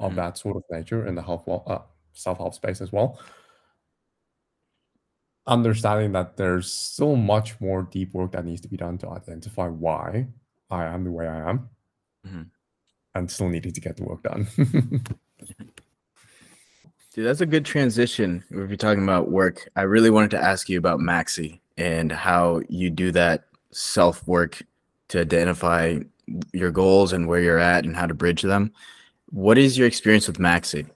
of 0.00 0.12
Mhm. 0.12 0.16
that 0.16 0.38
sort 0.38 0.56
of 0.56 0.64
nature 0.70 1.06
in 1.06 1.14
the 1.14 1.22
health 1.22 1.46
well, 1.46 1.62
uh, 1.66 1.78
self 2.12 2.38
help 2.38 2.54
space 2.54 2.80
as 2.80 2.90
well. 2.90 3.20
Understanding 5.46 6.12
that 6.12 6.36
there's 6.36 6.72
so 6.72 7.14
much 7.16 7.60
more 7.60 7.82
deep 7.82 8.12
work 8.14 8.32
that 8.32 8.44
needs 8.44 8.60
to 8.62 8.68
be 8.68 8.76
done 8.76 8.98
to 8.98 9.08
identify 9.10 9.68
why 9.68 10.26
I 10.70 10.84
am 10.84 11.04
the 11.04 11.10
way 11.10 11.26
I 11.28 11.48
am, 11.50 11.68
Mhm. 12.26 12.50
and 13.14 13.30
still 13.30 13.48
needing 13.48 13.72
to 13.72 13.80
get 13.80 13.96
the 13.96 14.04
work 14.04 14.22
done. 14.22 14.46
Dude, 17.12 17.26
that's 17.26 17.40
a 17.40 17.46
good 17.46 17.64
transition. 17.64 18.44
If 18.50 18.68
you're 18.68 18.76
talking 18.76 19.02
about 19.02 19.30
work, 19.30 19.68
I 19.74 19.82
really 19.82 20.10
wanted 20.10 20.30
to 20.32 20.38
ask 20.40 20.68
you 20.68 20.78
about 20.78 21.00
Maxi 21.00 21.58
and 21.76 22.12
how 22.12 22.60
you 22.68 22.88
do 22.90 23.10
that 23.12 23.46
self 23.72 24.24
work 24.28 24.62
to 25.08 25.20
identify 25.20 25.98
your 26.52 26.70
goals 26.70 27.12
and 27.12 27.26
where 27.26 27.40
you're 27.40 27.58
at 27.58 27.84
and 27.84 27.96
how 27.96 28.06
to 28.06 28.14
bridge 28.14 28.42
them. 28.42 28.72
What 29.30 29.58
is 29.58 29.78
your 29.78 29.86
experience 29.86 30.26
with 30.26 30.38
Maxi? 30.38 30.88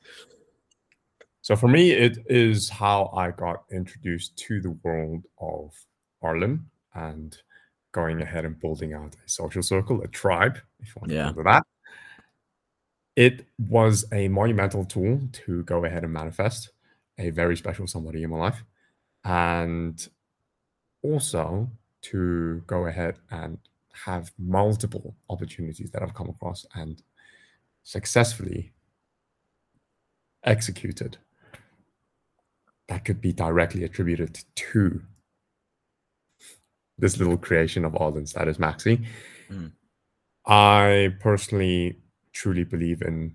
So 1.43 1.57
for 1.57 1.69
me, 1.69 1.93
it 1.93 2.19
is 2.27 2.69
how 2.69 3.13
I 3.15 3.31
got 3.31 3.65
introduced 3.71 4.37
to 4.39 4.61
the 4.61 4.71
world 4.83 5.25
of 5.39 5.75
Arlen 6.23 6.67
and 6.95 7.37
going 7.93 8.23
ahead 8.23 8.45
and 8.45 8.59
building 8.59 8.93
out 8.93 9.15
a 9.15 9.29
social 9.29 9.63
circle, 9.63 10.03
a 10.03 10.09
tribe, 10.09 10.59
if 10.81 10.89
you 10.89 10.95
want 11.01 11.13
Yeah. 11.13 11.29
to 11.29 11.35
call 11.35 11.45
that. 11.45 11.67
It 13.15 13.47
was 13.59 14.05
a 14.13 14.27
monumental 14.29 14.85
tool 14.85 15.21
to 15.45 15.63
go 15.65 15.85
ahead 15.85 16.03
and 16.03 16.13
manifest 16.13 16.71
a 17.19 17.31
very 17.31 17.57
special 17.57 17.87
somebody 17.87 18.25
in 18.25 18.31
my 18.31 18.39
life. 18.39 18.65
And 19.25 20.09
also 21.03 21.71
to 22.03 22.63
go 22.67 22.87
ahead 22.87 23.19
and 23.31 23.59
have 23.93 24.33
multiple 24.39 25.15
opportunities 25.31 25.91
that 25.93 26.03
I've 26.03 26.15
come 26.15 26.31
across 26.31 26.67
and 26.75 27.01
successfully 27.85 28.73
executed 30.43 31.19
that 32.89 33.05
could 33.05 33.21
be 33.21 33.33
directly 33.33 33.85
attributed 33.85 34.41
to 34.57 35.01
this 36.99 37.19
little 37.19 37.37
creation 37.37 37.85
of 37.85 37.93
Arlen's 37.93 38.33
that 38.35 38.49
is 38.49 38.59
Maxi. 38.59 39.05
Mm. 39.51 39.73
I 40.47 41.15
personally 41.21 41.99
truly 42.33 42.65
believe 42.65 43.03
in 43.03 43.35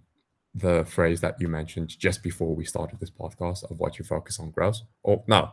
the 0.53 0.85
phrase 0.85 1.21
that 1.21 1.35
you 1.39 1.47
mentioned 1.47 1.89
just 1.89 2.23
before 2.23 2.55
we 2.55 2.65
started 2.65 2.99
this 2.99 3.11
podcast 3.11 3.69
of 3.69 3.79
what 3.79 3.97
you 3.97 4.05
focus 4.05 4.39
on 4.39 4.51
grows. 4.51 4.83
Oh 5.05 5.23
no, 5.27 5.51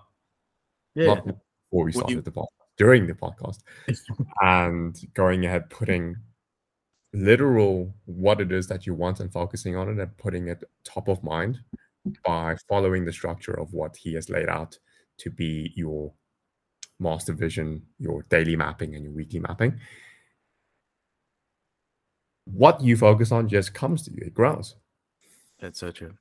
not 0.95 1.25
before 1.25 1.85
we 1.85 1.93
started 1.93 2.17
you- 2.17 2.23
the 2.23 2.31
podcast, 2.31 2.47
during 2.76 3.07
the 3.07 3.15
podcast, 3.15 3.59
and 4.43 4.99
going 5.15 5.45
ahead 5.47 5.71
putting 5.71 6.17
literal 7.16 7.94
what 8.04 8.40
it 8.40 8.52
is 8.52 8.66
that 8.66 8.87
you 8.87 8.94
want 8.94 9.20
and 9.20 9.32
focusing 9.32 9.75
on 9.75 9.88
it 9.88 9.99
and 9.99 10.16
putting 10.18 10.49
it 10.49 10.62
top 10.85 11.08
of 11.08 11.23
mind 11.25 11.58
by 12.25 12.56
following 12.68 13.04
the 13.04 13.12
structure 13.12 13.58
of 13.58 13.73
what 13.73 13.96
he 13.96 14.14
has 14.14 14.28
laid 14.28 14.49
out 14.49 14.78
to 15.18 15.30
be 15.30 15.73
your 15.75 16.12
master 17.00 17.32
vision, 17.32 17.82
your 17.99 18.25
daily 18.28 18.54
mapping, 18.54 18.94
and 18.94 19.04
your 19.04 19.12
weekly 19.12 19.40
mapping. 19.40 19.80
What 22.44 22.82
you 22.82 22.96
focus 22.96 23.32
on 23.32 23.49
just 23.49 23.75
comes 23.75 24.02
to 24.02 24.12
you, 24.12 24.23
it 24.26 24.35
grows. 24.35 24.76
That's 25.58 25.80
so 25.80 25.90
true. 25.90 26.14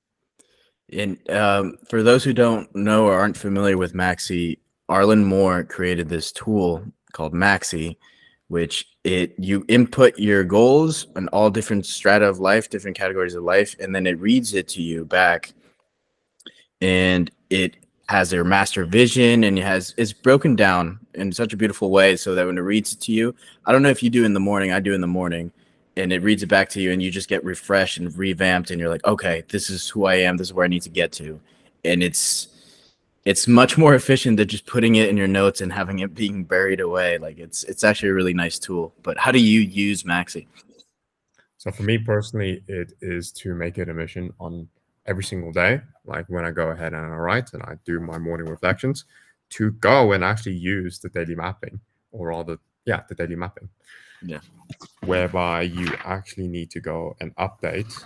And 0.91 1.17
um, 1.29 1.77
for 1.89 2.03
those 2.03 2.23
who 2.23 2.33
don't 2.33 2.73
know 2.75 3.05
or 3.05 3.13
aren't 3.13 3.37
familiar 3.37 3.77
with 3.77 3.93
Maxi, 3.93 4.59
Arlen 4.87 5.25
Moore 5.25 5.63
created 5.63 6.09
this 6.09 6.31
tool 6.31 6.85
called 7.11 7.33
Maxi, 7.33 7.97
which 8.47 8.87
it 9.03 9.33
you 9.37 9.65
input 9.67 10.17
your 10.19 10.43
goals 10.43 11.07
and 11.15 11.29
all 11.29 11.49
different 11.49 11.85
strata 11.85 12.25
of 12.25 12.39
life, 12.39 12.69
different 12.69 12.97
categories 12.97 13.35
of 13.35 13.43
life, 13.43 13.75
and 13.79 13.93
then 13.93 14.05
it 14.05 14.19
reads 14.19 14.53
it 14.53 14.67
to 14.69 14.81
you 14.81 15.05
back. 15.05 15.53
And 16.81 17.31
it 17.49 17.77
has 18.07 18.29
their 18.29 18.43
master 18.43 18.85
vision 18.85 19.43
and 19.45 19.57
it 19.57 19.63
has 19.63 19.95
it's 19.97 20.13
broken 20.13 20.55
down 20.55 20.99
in 21.15 21.31
such 21.31 21.53
a 21.53 21.57
beautiful 21.57 21.89
way 21.89 22.15
so 22.15 22.35
that 22.35 22.45
when 22.45 22.57
it 22.57 22.61
reads 22.61 22.93
it 22.93 22.99
to 23.01 23.11
you, 23.11 23.33
I 23.65 23.71
don't 23.71 23.81
know 23.81 23.89
if 23.89 24.03
you 24.03 24.09
do 24.09 24.25
in 24.25 24.33
the 24.33 24.39
morning, 24.39 24.71
I 24.71 24.79
do 24.79 24.93
in 24.93 25.01
the 25.01 25.07
morning 25.07 25.51
and 25.97 26.11
it 26.11 26.21
reads 26.21 26.43
it 26.43 26.47
back 26.47 26.69
to 26.69 26.81
you 26.81 26.91
and 26.91 27.01
you 27.01 27.09
just 27.09 27.29
get 27.29 27.43
refreshed 27.43 27.97
and 27.97 28.15
revamped 28.17 28.71
and 28.71 28.79
you're 28.79 28.89
like 28.89 29.05
okay 29.05 29.43
this 29.49 29.69
is 29.69 29.87
who 29.89 30.05
i 30.05 30.15
am 30.15 30.37
this 30.37 30.47
is 30.47 30.53
where 30.53 30.65
i 30.65 30.67
need 30.67 30.81
to 30.81 30.89
get 30.89 31.11
to 31.11 31.39
and 31.83 32.03
it's 32.03 32.47
it's 33.25 33.47
much 33.47 33.77
more 33.77 33.95
efficient 33.95 34.37
than 34.37 34.47
just 34.47 34.65
putting 34.65 34.95
it 34.95 35.09
in 35.09 35.17
your 35.17 35.27
notes 35.27 35.59
and 35.59 35.73
having 35.73 35.99
it 35.99 36.13
being 36.13 36.43
buried 36.43 36.79
away 36.79 37.17
like 37.17 37.37
it's 37.37 37.63
it's 37.63 37.83
actually 37.83 38.09
a 38.09 38.13
really 38.13 38.33
nice 38.33 38.57
tool 38.59 38.93
but 39.03 39.17
how 39.17 39.31
do 39.31 39.39
you 39.39 39.59
use 39.61 40.03
maxi 40.03 40.47
So 41.65 41.71
for 41.71 41.81
me 41.81 41.97
personally, 41.97 42.63
it 42.67 42.93
is 43.01 43.31
to 43.41 43.55
make 43.55 43.79
it 43.79 43.89
a 43.89 43.93
mission 43.93 44.31
on 44.39 44.69
every 45.07 45.23
single 45.23 45.51
day. 45.51 45.81
Like 46.05 46.27
when 46.27 46.45
I 46.45 46.51
go 46.51 46.69
ahead 46.69 46.93
and 46.93 47.03
I 47.03 47.15
write 47.15 47.53
and 47.53 47.63
I 47.63 47.73
do 47.85 47.99
my 47.99 48.19
morning 48.19 48.45
reflections, 48.47 49.05
to 49.57 49.71
go 49.71 50.11
and 50.11 50.23
actually 50.23 50.57
use 50.57 50.99
the 50.99 51.09
daily 51.09 51.33
mapping, 51.33 51.79
or 52.11 52.27
rather, 52.27 52.59
yeah, 52.85 53.01
the 53.09 53.15
daily 53.15 53.35
mapping. 53.35 53.67
Yeah. 54.21 54.41
Whereby 55.05 55.63
you 55.63 55.91
actually 56.03 56.47
need 56.47 56.69
to 56.69 56.79
go 56.79 57.15
and 57.19 57.35
update 57.37 58.05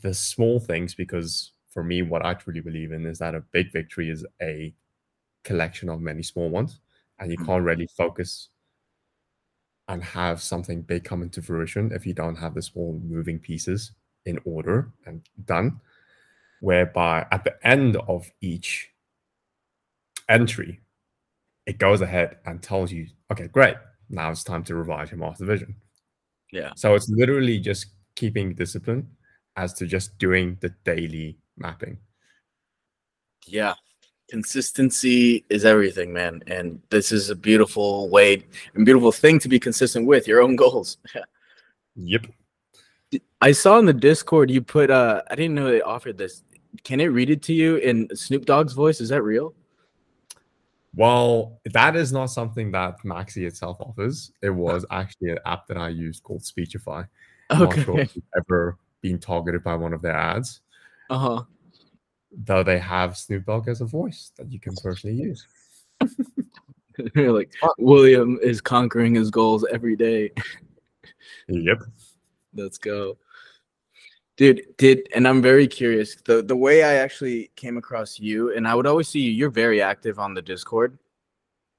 the 0.00 0.14
small 0.14 0.58
things 0.58 0.94
because 0.94 1.52
for 1.74 1.82
me, 1.82 2.02
what 2.02 2.24
I 2.24 2.34
truly 2.34 2.60
believe 2.60 2.92
in 2.92 3.04
is 3.04 3.18
that 3.18 3.34
a 3.34 3.40
big 3.40 3.72
victory 3.72 4.08
is 4.08 4.24
a 4.40 4.72
collection 5.42 5.88
of 5.88 6.00
many 6.00 6.22
small 6.22 6.48
ones, 6.48 6.78
and 7.18 7.30
you 7.30 7.36
can't 7.36 7.48
mm-hmm. 7.48 7.66
really 7.66 7.88
focus 7.88 8.48
and 9.88 10.02
have 10.02 10.40
something 10.40 10.80
big 10.80 11.04
come 11.04 11.22
into 11.22 11.42
fruition 11.42 11.92
if 11.92 12.06
you 12.06 12.14
don't 12.14 12.36
have 12.36 12.54
the 12.54 12.62
small 12.62 12.98
moving 13.04 13.38
pieces 13.38 13.92
in 14.24 14.38
order 14.44 14.90
and 15.04 15.28
done. 15.44 15.80
Whereby 16.60 17.26
at 17.30 17.44
the 17.44 17.54
end 17.66 17.96
of 18.08 18.30
each 18.40 18.88
entry, 20.28 20.80
it 21.66 21.78
goes 21.78 22.00
ahead 22.00 22.38
and 22.46 22.62
tells 22.62 22.92
you, 22.92 23.08
okay, 23.30 23.48
great, 23.48 23.76
now 24.08 24.30
it's 24.30 24.44
time 24.44 24.64
to 24.64 24.74
revise 24.74 25.10
your 25.10 25.18
master 25.18 25.44
vision. 25.44 25.74
yeah 26.52 26.70
So 26.76 26.94
it's 26.94 27.08
literally 27.10 27.58
just 27.58 27.86
keeping 28.14 28.54
discipline 28.54 29.08
as 29.56 29.72
to 29.74 29.86
just 29.86 30.16
doing 30.18 30.56
the 30.60 30.70
daily 30.84 31.38
mapping. 31.56 31.98
yeah 33.46 33.74
consistency 34.30 35.44
is 35.50 35.64
everything 35.64 36.12
man 36.12 36.42
and 36.46 36.80
this 36.90 37.12
is 37.12 37.28
a 37.30 37.34
beautiful 37.36 38.08
way 38.08 38.42
and 38.74 38.84
beautiful 38.86 39.12
thing 39.12 39.38
to 39.38 39.48
be 39.48 39.60
consistent 39.60 40.06
with 40.06 40.26
your 40.26 40.40
own 40.42 40.56
goals 40.64 40.96
Yep. 41.96 42.26
I 43.40 43.52
saw 43.52 43.78
in 43.78 43.84
the 43.86 43.92
Discord 43.92 44.50
you 44.50 44.60
put 44.60 44.90
uh 44.90 45.22
I 45.30 45.34
didn't 45.36 45.54
know 45.54 45.70
they 45.70 45.80
offered 45.82 46.18
this. 46.18 46.42
Can 46.82 46.98
it 47.00 47.06
read 47.06 47.30
it 47.30 47.40
to 47.42 47.52
you 47.52 47.76
in 47.76 48.08
Snoop 48.16 48.46
Dogg's 48.46 48.72
voice? 48.72 49.00
Is 49.00 49.10
that 49.10 49.22
real? 49.22 49.54
Well, 50.96 51.60
that 51.72 51.94
is 51.94 52.12
not 52.12 52.26
something 52.26 52.72
that 52.72 52.98
Maxi 53.04 53.46
itself 53.46 53.76
offers. 53.80 54.32
It 54.42 54.50
was 54.50 54.84
actually 54.90 55.30
an 55.30 55.38
app 55.46 55.68
that 55.68 55.76
I 55.76 55.88
used 55.90 56.24
called 56.24 56.44
Speechify. 56.44 57.04
I'm 57.50 57.58
not 57.64 57.74
sure 57.74 57.94
Okay. 57.94 58.02
if 58.02 58.16
you've 58.16 58.24
ever 58.36 58.76
been 59.00 59.18
targeted 59.20 59.62
by 59.62 59.76
one 59.76 59.92
of 59.92 60.02
their 60.02 60.16
ads, 60.16 60.60
Uh-huh. 61.10 61.42
though 62.32 62.62
they 62.62 62.78
have 62.78 63.16
Snoop 63.16 63.46
Dogg 63.46 63.68
as 63.68 63.80
a 63.80 63.84
voice 63.84 64.32
that 64.36 64.50
you 64.50 64.58
can 64.60 64.74
personally 64.82 65.16
use. 65.16 65.46
Like 67.16 67.52
William 67.78 68.38
is 68.40 68.60
conquering 68.60 69.16
his 69.16 69.28
goals 69.30 69.64
every 69.72 69.96
day. 69.96 70.30
Yep. 71.48 71.78
Let's 72.54 72.78
go. 72.78 73.18
Dude, 74.36 74.62
did 74.78 75.08
and 75.14 75.26
I'm 75.26 75.42
very 75.42 75.66
curious. 75.66 76.14
The 76.24 76.42
the 76.42 76.56
way 76.56 76.84
I 76.84 76.94
actually 76.94 77.50
came 77.56 77.76
across 77.78 78.20
you, 78.20 78.54
and 78.54 78.66
I 78.68 78.74
would 78.76 78.86
always 78.86 79.08
see 79.08 79.20
you, 79.20 79.32
you're 79.32 79.50
very 79.50 79.82
active 79.82 80.18
on 80.20 80.34
the 80.34 80.42
Discord. 80.42 80.98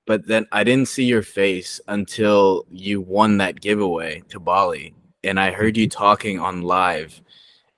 but 0.05 0.27
then 0.27 0.45
I 0.51 0.63
didn't 0.63 0.87
see 0.89 1.05
your 1.05 1.23
face 1.23 1.79
until 1.87 2.65
you 2.69 3.01
won 3.01 3.37
that 3.37 3.61
giveaway 3.61 4.21
to 4.29 4.39
Bali, 4.39 4.93
and 5.23 5.39
I 5.39 5.51
heard 5.51 5.77
you 5.77 5.87
talking 5.89 6.39
on 6.39 6.61
live. 6.61 7.21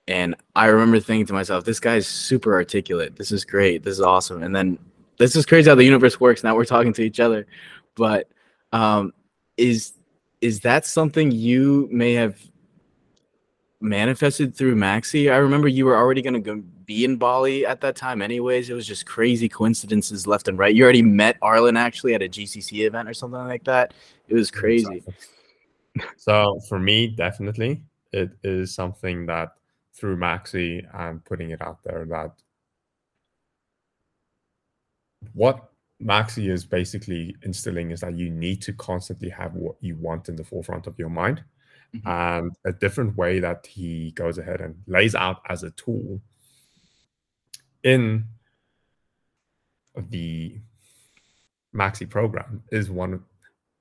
And 0.08 0.34
I 0.56 0.66
remember 0.66 0.98
thinking 1.00 1.26
to 1.26 1.34
myself, 1.34 1.64
this 1.64 1.78
guy's 1.78 2.06
super 2.06 2.54
articulate. 2.54 3.16
This 3.16 3.30
is 3.30 3.44
great. 3.44 3.84
This 3.84 3.92
is 3.92 4.00
awesome. 4.00 4.42
And 4.42 4.56
then 4.56 4.78
this 5.18 5.36
is 5.36 5.44
crazy 5.44 5.68
how 5.68 5.74
the 5.74 5.84
universe 5.84 6.18
works. 6.20 6.42
Now 6.42 6.56
we're 6.56 6.64
talking 6.64 6.94
to 6.94 7.02
each 7.02 7.20
other. 7.20 7.46
But 7.94 8.28
um, 8.72 9.12
is 9.58 9.92
is 10.40 10.60
that 10.60 10.86
something 10.86 11.30
you 11.30 11.88
may 11.92 12.14
have 12.14 12.38
manifested 13.80 14.56
through 14.56 14.76
Maxi? 14.76 15.30
I 15.30 15.36
remember 15.36 15.68
you 15.68 15.84
were 15.84 15.96
already 15.96 16.22
going 16.22 16.34
to 16.34 16.40
go 16.40 16.62
be 16.86 17.04
in 17.04 17.16
Bali 17.16 17.66
at 17.66 17.82
that 17.82 17.94
time, 17.94 18.22
anyways. 18.22 18.70
It 18.70 18.74
was 18.74 18.86
just 18.86 19.04
crazy 19.04 19.48
coincidences 19.48 20.26
left 20.26 20.48
and 20.48 20.58
right. 20.58 20.74
You 20.74 20.84
already 20.84 21.02
met 21.02 21.36
Arlen 21.42 21.76
actually 21.76 22.14
at 22.14 22.22
a 22.22 22.28
GCC 22.28 22.86
event 22.86 23.10
or 23.10 23.14
something 23.14 23.40
like 23.40 23.64
that. 23.64 23.92
It 24.28 24.34
was 24.34 24.50
crazy. 24.50 25.04
So 26.16 26.60
for 26.66 26.78
me, 26.78 27.08
definitely, 27.08 27.82
it 28.12 28.30
is 28.42 28.74
something 28.74 29.26
that 29.26 29.57
through 29.98 30.16
Maxi 30.16 30.86
and 30.94 31.24
putting 31.24 31.50
it 31.50 31.60
out 31.60 31.82
there 31.84 32.06
that 32.08 32.32
what 35.32 35.70
Maxi 36.02 36.48
is 36.48 36.64
basically 36.64 37.34
instilling 37.42 37.90
is 37.90 38.00
that 38.00 38.16
you 38.16 38.30
need 38.30 38.62
to 38.62 38.72
constantly 38.72 39.28
have 39.28 39.54
what 39.54 39.76
you 39.80 39.96
want 39.96 40.28
in 40.28 40.36
the 40.36 40.44
forefront 40.44 40.86
of 40.86 40.98
your 40.98 41.08
mind. 41.08 41.42
Mm-hmm. 41.94 42.08
And 42.08 42.52
a 42.64 42.72
different 42.72 43.16
way 43.16 43.40
that 43.40 43.66
he 43.66 44.12
goes 44.12 44.38
ahead 44.38 44.60
and 44.60 44.76
lays 44.86 45.14
out 45.14 45.42
as 45.48 45.62
a 45.64 45.70
tool 45.70 46.20
in 47.82 48.24
the 49.96 50.58
Maxi 51.74 52.08
program 52.08 52.62
is 52.70 52.90
one 52.90 53.24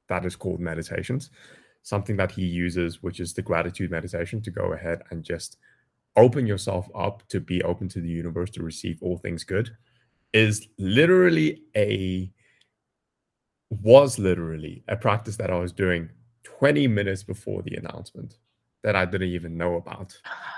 that 0.08 0.26
is 0.26 0.36
called 0.36 0.60
meditations, 0.60 1.30
something 1.84 2.16
that 2.18 2.32
he 2.32 2.46
uses, 2.46 3.04
which 3.04 3.20
is 3.20 3.34
the 3.34 3.42
gratitude 3.42 3.92
meditation 3.92 4.42
to 4.42 4.52
go 4.52 4.74
ahead 4.74 5.04
and 5.12 5.24
just 5.24 5.58
open 6.18 6.48
yourself 6.48 6.90
up 6.96 7.26
to 7.30 7.40
be 7.40 7.62
open 7.64 7.88
to 7.90 8.02
the 8.02 8.10
universe 8.10 8.50
to 8.52 8.64
receive 8.64 8.98
all 9.02 9.18
things 9.18 9.44
good 9.44 9.70
is 10.34 10.68
literally 10.78 11.62
a 11.76 12.32
was 13.70 14.18
literally 14.18 14.84
a 14.88 14.96
practice 14.96 15.38
that 15.38 15.52
I 15.52 15.60
was 15.60 15.72
doing 15.72 16.10
20 16.44 16.88
minutes 16.88 17.24
before 17.24 17.62
the 17.62 17.76
announcement 17.76 18.38
that 18.84 18.96
I 18.96 19.06
didn't 19.06 19.30
even 19.30 19.58
know 19.58 19.76
about. 19.76 20.18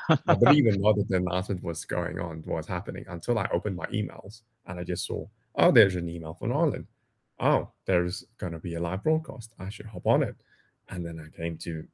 I 0.10 0.36
didn't 0.36 0.58
even 0.58 0.82
know 0.82 0.94
that 0.94 1.08
the 1.10 1.18
announcement 1.18 1.64
was 1.64 1.86
going 1.86 2.20
on, 2.20 2.44
was 2.46 2.68
happening 2.68 3.06
until 3.10 3.40
I 3.40 3.50
opened 3.52 3.76
my 3.76 3.88
emails 3.88 4.42
and 4.68 4.80
I 4.80 4.84
just 4.84 5.06
saw, 5.06 5.26
oh, 5.56 5.72
there's 5.72 5.96
an 5.96 6.08
email 6.08 6.36
from 6.36 6.52
Arlen. 6.52 6.88
Oh, 7.40 7.70
there's 7.86 8.26
going 8.38 8.54
to 8.54 8.60
be 8.60 8.76
a 8.76 8.80
live 8.80 9.04
broadcast. 9.04 9.54
I 9.58 9.70
should 9.70 9.88
hop 9.88 10.06
on 10.06 10.24
it. 10.24 10.36
And 10.90 11.06
then 11.06 11.20
I 11.20 11.36
came 11.36 11.58
to 11.60 11.88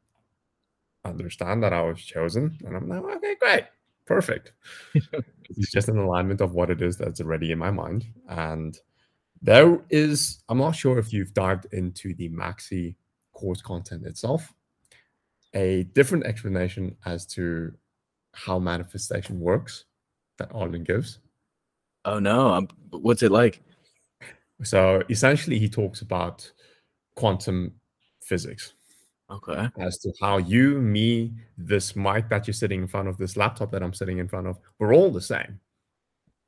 understand 1.06 1.64
that 1.64 1.74
I 1.74 1.82
was 1.82 2.02
chosen. 2.02 2.58
And 2.66 2.76
I'm 2.76 2.90
like, 2.90 3.04
okay, 3.18 3.36
great. 3.40 3.64
Perfect. 4.06 4.54
it's 4.94 5.72
just 5.72 5.90
an 5.90 5.98
alignment 5.98 6.42
of 6.42 6.54
what 6.54 6.70
it 6.70 6.82
is 6.82 6.98
that's 6.98 7.22
already 7.22 7.52
in 7.52 7.60
my 7.60 7.72
mind. 7.72 8.06
And 8.30 8.78
there 9.42 9.80
is, 9.90 10.44
I'm 10.50 10.58
not 10.58 10.76
sure 10.76 10.98
if 11.00 11.12
you've 11.12 11.34
dived 11.34 11.68
into 11.72 12.14
the 12.14 12.30
Maxi 12.30 12.96
course 13.34 13.62
content 13.62 14.06
itself, 14.06 14.54
a 15.54 15.84
different 15.94 16.26
explanation 16.26 16.96
as 17.06 17.26
to 17.28 17.74
how 18.34 18.60
manifestation 18.60 19.40
works 19.40 19.86
that 20.38 20.52
Arlen 20.54 20.84
gives. 20.84 21.20
Oh 22.04 22.20
no, 22.20 22.50
um, 22.54 22.68
what's 22.92 23.24
it 23.24 23.32
like? 23.32 23.64
So 24.64 25.02
essentially, 25.10 25.60
he 25.60 25.70
talks 25.70 26.02
about 26.02 26.50
quantum 27.16 27.74
physics. 28.22 28.74
Okay. 29.30 29.70
As 29.78 29.98
to 30.00 30.14
how 30.22 30.38
you, 30.38 30.80
me, 30.80 31.34
this 31.58 31.96
mic 31.96 32.30
that 32.30 32.48
you're 32.48 32.54
sitting 32.54 32.82
in 32.82 32.88
front 32.88 33.08
of, 33.08 33.18
this 33.18 33.36
laptop 33.36 33.72
that 33.72 33.82
I'm 33.82 33.94
sitting 33.94 34.20
in 34.20 34.28
front 34.28 34.48
of, 34.48 34.60
we're 34.78 34.94
all 34.94 35.12
the 35.12 35.22
same. 35.22 35.60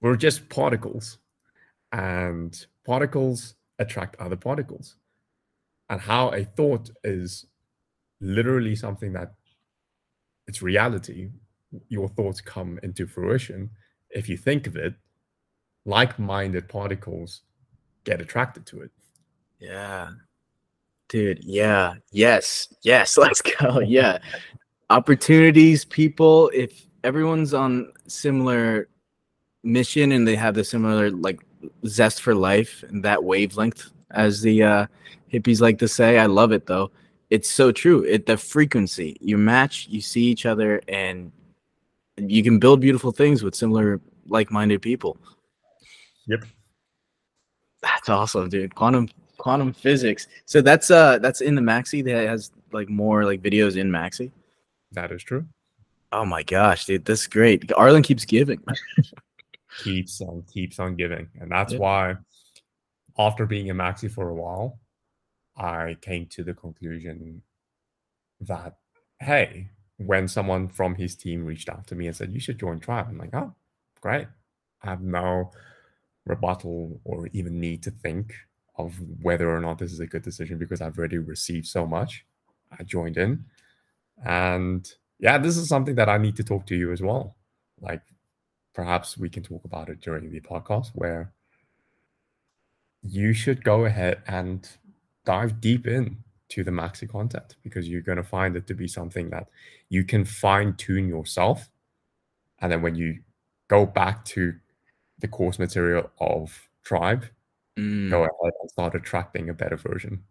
We're 0.01 0.15
just 0.15 0.47
particles. 0.49 1.17
And 1.91 2.65
particles 2.85 3.55
attract 3.79 4.15
other 4.19 4.35
particles. 4.35 4.95
And 5.89 5.99
how 5.99 6.29
a 6.29 6.43
thought 6.43 6.91
is 7.03 7.45
literally 8.21 8.75
something 8.75 9.13
that 9.13 9.33
it's 10.47 10.61
reality. 10.61 11.29
Your 11.89 12.09
thoughts 12.09 12.41
come 12.41 12.79
into 12.83 13.07
fruition. 13.07 13.69
If 14.11 14.29
you 14.29 14.37
think 14.37 14.67
of 14.67 14.75
it, 14.75 14.93
like 15.85 16.19
minded 16.19 16.67
particles 16.67 17.41
get 18.03 18.21
attracted 18.21 18.65
to 18.67 18.81
it. 18.81 18.91
Yeah. 19.59 20.11
Dude, 21.09 21.43
yeah. 21.43 21.95
Yes. 22.11 22.73
Yes. 22.83 23.17
Let's 23.17 23.41
go. 23.41 23.79
Yeah. 23.79 24.19
Opportunities, 24.89 25.85
people, 25.85 26.49
if 26.53 26.85
everyone's 27.03 27.53
on 27.53 27.91
similar 28.07 28.89
mission 29.63 30.11
and 30.11 30.27
they 30.27 30.35
have 30.35 30.55
the 30.55 30.63
similar 30.63 31.11
like 31.11 31.39
zest 31.85 32.21
for 32.21 32.33
life 32.35 32.83
and 32.87 33.03
that 33.03 33.23
wavelength 33.23 33.91
as 34.11 34.41
the 34.41 34.63
uh 34.63 34.85
hippies 35.31 35.59
like 35.59 35.77
to 35.79 35.87
say. 35.87 36.19
I 36.19 36.25
love 36.25 36.51
it 36.51 36.65
though. 36.65 36.91
It's 37.29 37.49
so 37.49 37.71
true. 37.71 38.03
It 38.03 38.25
the 38.25 38.37
frequency. 38.37 39.17
You 39.19 39.37
match, 39.37 39.87
you 39.89 40.01
see 40.01 40.23
each 40.23 40.45
other 40.45 40.81
and 40.87 41.31
you 42.17 42.43
can 42.43 42.59
build 42.59 42.79
beautiful 42.81 43.11
things 43.11 43.43
with 43.43 43.55
similar 43.55 43.99
like-minded 44.27 44.81
people. 44.81 45.17
Yep. 46.27 46.45
That's 47.81 48.09
awesome, 48.09 48.49
dude. 48.49 48.73
Quantum 48.75 49.07
quantum 49.47 49.71
physics. 49.71 50.27
So 50.43 50.61
that's 50.61 50.91
uh 50.91 51.19
that's 51.19 51.39
in 51.39 51.55
the 51.55 51.61
Maxi 51.61 52.03
that 52.03 52.27
has 52.27 52.51
like 52.73 52.89
more 52.89 53.23
like 53.23 53.41
videos 53.41 53.77
in 53.77 53.89
Maxi. 53.89 54.29
That 54.91 55.09
is 55.13 55.23
true. 55.23 55.45
Oh 56.11 56.25
my 56.25 56.43
gosh, 56.43 56.83
dude, 56.83 57.05
that's 57.05 57.27
great. 57.27 57.71
Arlen 57.71 58.03
keeps 58.03 58.25
giving. 58.25 58.61
keeps 59.83 60.19
on 60.19 60.43
keeps 60.53 60.79
on 60.79 60.97
giving. 60.97 61.29
And 61.39 61.49
that's 61.49 61.71
yeah. 61.71 61.79
why 61.79 62.15
after 63.17 63.45
being 63.45 63.67
in 63.67 63.77
Maxi 63.77 64.11
for 64.11 64.27
a 64.27 64.35
while, 64.35 64.79
I 65.55 65.95
came 66.01 66.25
to 66.31 66.43
the 66.43 66.53
conclusion 66.53 67.41
that 68.41 68.75
hey, 69.21 69.69
when 69.95 70.27
someone 70.27 70.67
from 70.67 70.93
his 70.93 71.15
team 71.15 71.45
reached 71.45 71.69
out 71.69 71.87
to 71.87 71.95
me 71.95 72.07
and 72.07 72.15
said, 72.17 72.33
You 72.33 72.41
should 72.41 72.59
join 72.59 72.81
Tribe, 72.81 73.07
I'm 73.09 73.17
like, 73.17 73.33
oh, 73.33 73.53
great. 74.01 74.27
I 74.83 74.89
have 74.89 75.01
no 75.01 75.51
rebuttal 76.25 76.99
or 77.05 77.29
even 77.31 77.61
need 77.61 77.81
to 77.83 77.91
think 77.91 78.33
of 78.77 78.99
whether 79.21 79.49
or 79.49 79.59
not 79.59 79.79
this 79.79 79.91
is 79.91 79.99
a 79.99 80.07
good 80.07 80.21
decision 80.21 80.57
because 80.57 80.81
I've 80.81 80.97
already 80.97 81.17
received 81.17 81.67
so 81.67 81.85
much. 81.85 82.25
I 82.77 82.83
joined 82.83 83.17
in. 83.17 83.45
And 84.25 84.89
yeah, 85.19 85.37
this 85.37 85.57
is 85.57 85.67
something 85.67 85.95
that 85.95 86.09
I 86.09 86.17
need 86.17 86.35
to 86.37 86.43
talk 86.43 86.65
to 86.67 86.75
you 86.75 86.91
as 86.91 87.01
well. 87.01 87.35
Like 87.81 88.01
perhaps 88.73 89.17
we 89.17 89.29
can 89.29 89.43
talk 89.43 89.65
about 89.65 89.89
it 89.89 90.01
during 90.01 90.31
the 90.31 90.41
podcast 90.41 90.91
where 90.93 91.33
you 93.01 93.33
should 93.33 93.63
go 93.63 93.85
ahead 93.85 94.21
and 94.27 94.69
dive 95.25 95.59
deep 95.59 95.87
in 95.87 96.17
to 96.49 96.63
the 96.63 96.71
maxi 96.71 97.09
content 97.09 97.55
because 97.63 97.89
you're 97.89 98.01
going 98.01 98.17
to 98.17 98.23
find 98.23 98.55
it 98.55 98.67
to 98.67 98.73
be 98.73 98.87
something 98.87 99.29
that 99.29 99.47
you 99.89 100.03
can 100.03 100.23
fine 100.23 100.73
tune 100.75 101.07
yourself. 101.07 101.69
And 102.59 102.71
then 102.71 102.81
when 102.81 102.95
you 102.95 103.19
go 103.67 103.85
back 103.85 104.23
to 104.25 104.53
the 105.19 105.27
course 105.27 105.59
material 105.59 106.09
of 106.19 106.69
Tribe, 106.83 107.25
mm. 107.77 108.09
go 108.09 108.19
ahead 108.19 108.53
and 108.61 108.69
start 108.69 108.95
attracting 108.95 109.49
a 109.49 109.53
better 109.53 109.77
version. 109.77 110.23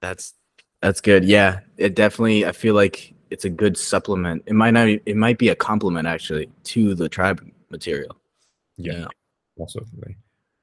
That's 0.00 0.34
that's 0.80 1.00
good. 1.00 1.24
Yeah, 1.24 1.60
it 1.76 1.94
definitely. 1.94 2.46
I 2.46 2.52
feel 2.52 2.74
like 2.74 3.14
it's 3.30 3.44
a 3.44 3.50
good 3.50 3.76
supplement. 3.78 4.42
It 4.46 4.54
might 4.54 4.72
not. 4.72 4.88
It 4.88 5.16
might 5.16 5.38
be 5.38 5.48
a 5.48 5.54
complement 5.54 6.06
actually 6.06 6.50
to 6.64 6.94
the 6.94 7.08
tribe 7.08 7.44
material. 7.70 8.16
Yeah, 8.76 9.06
yeah. 9.56 9.66
certainly. 9.66 10.16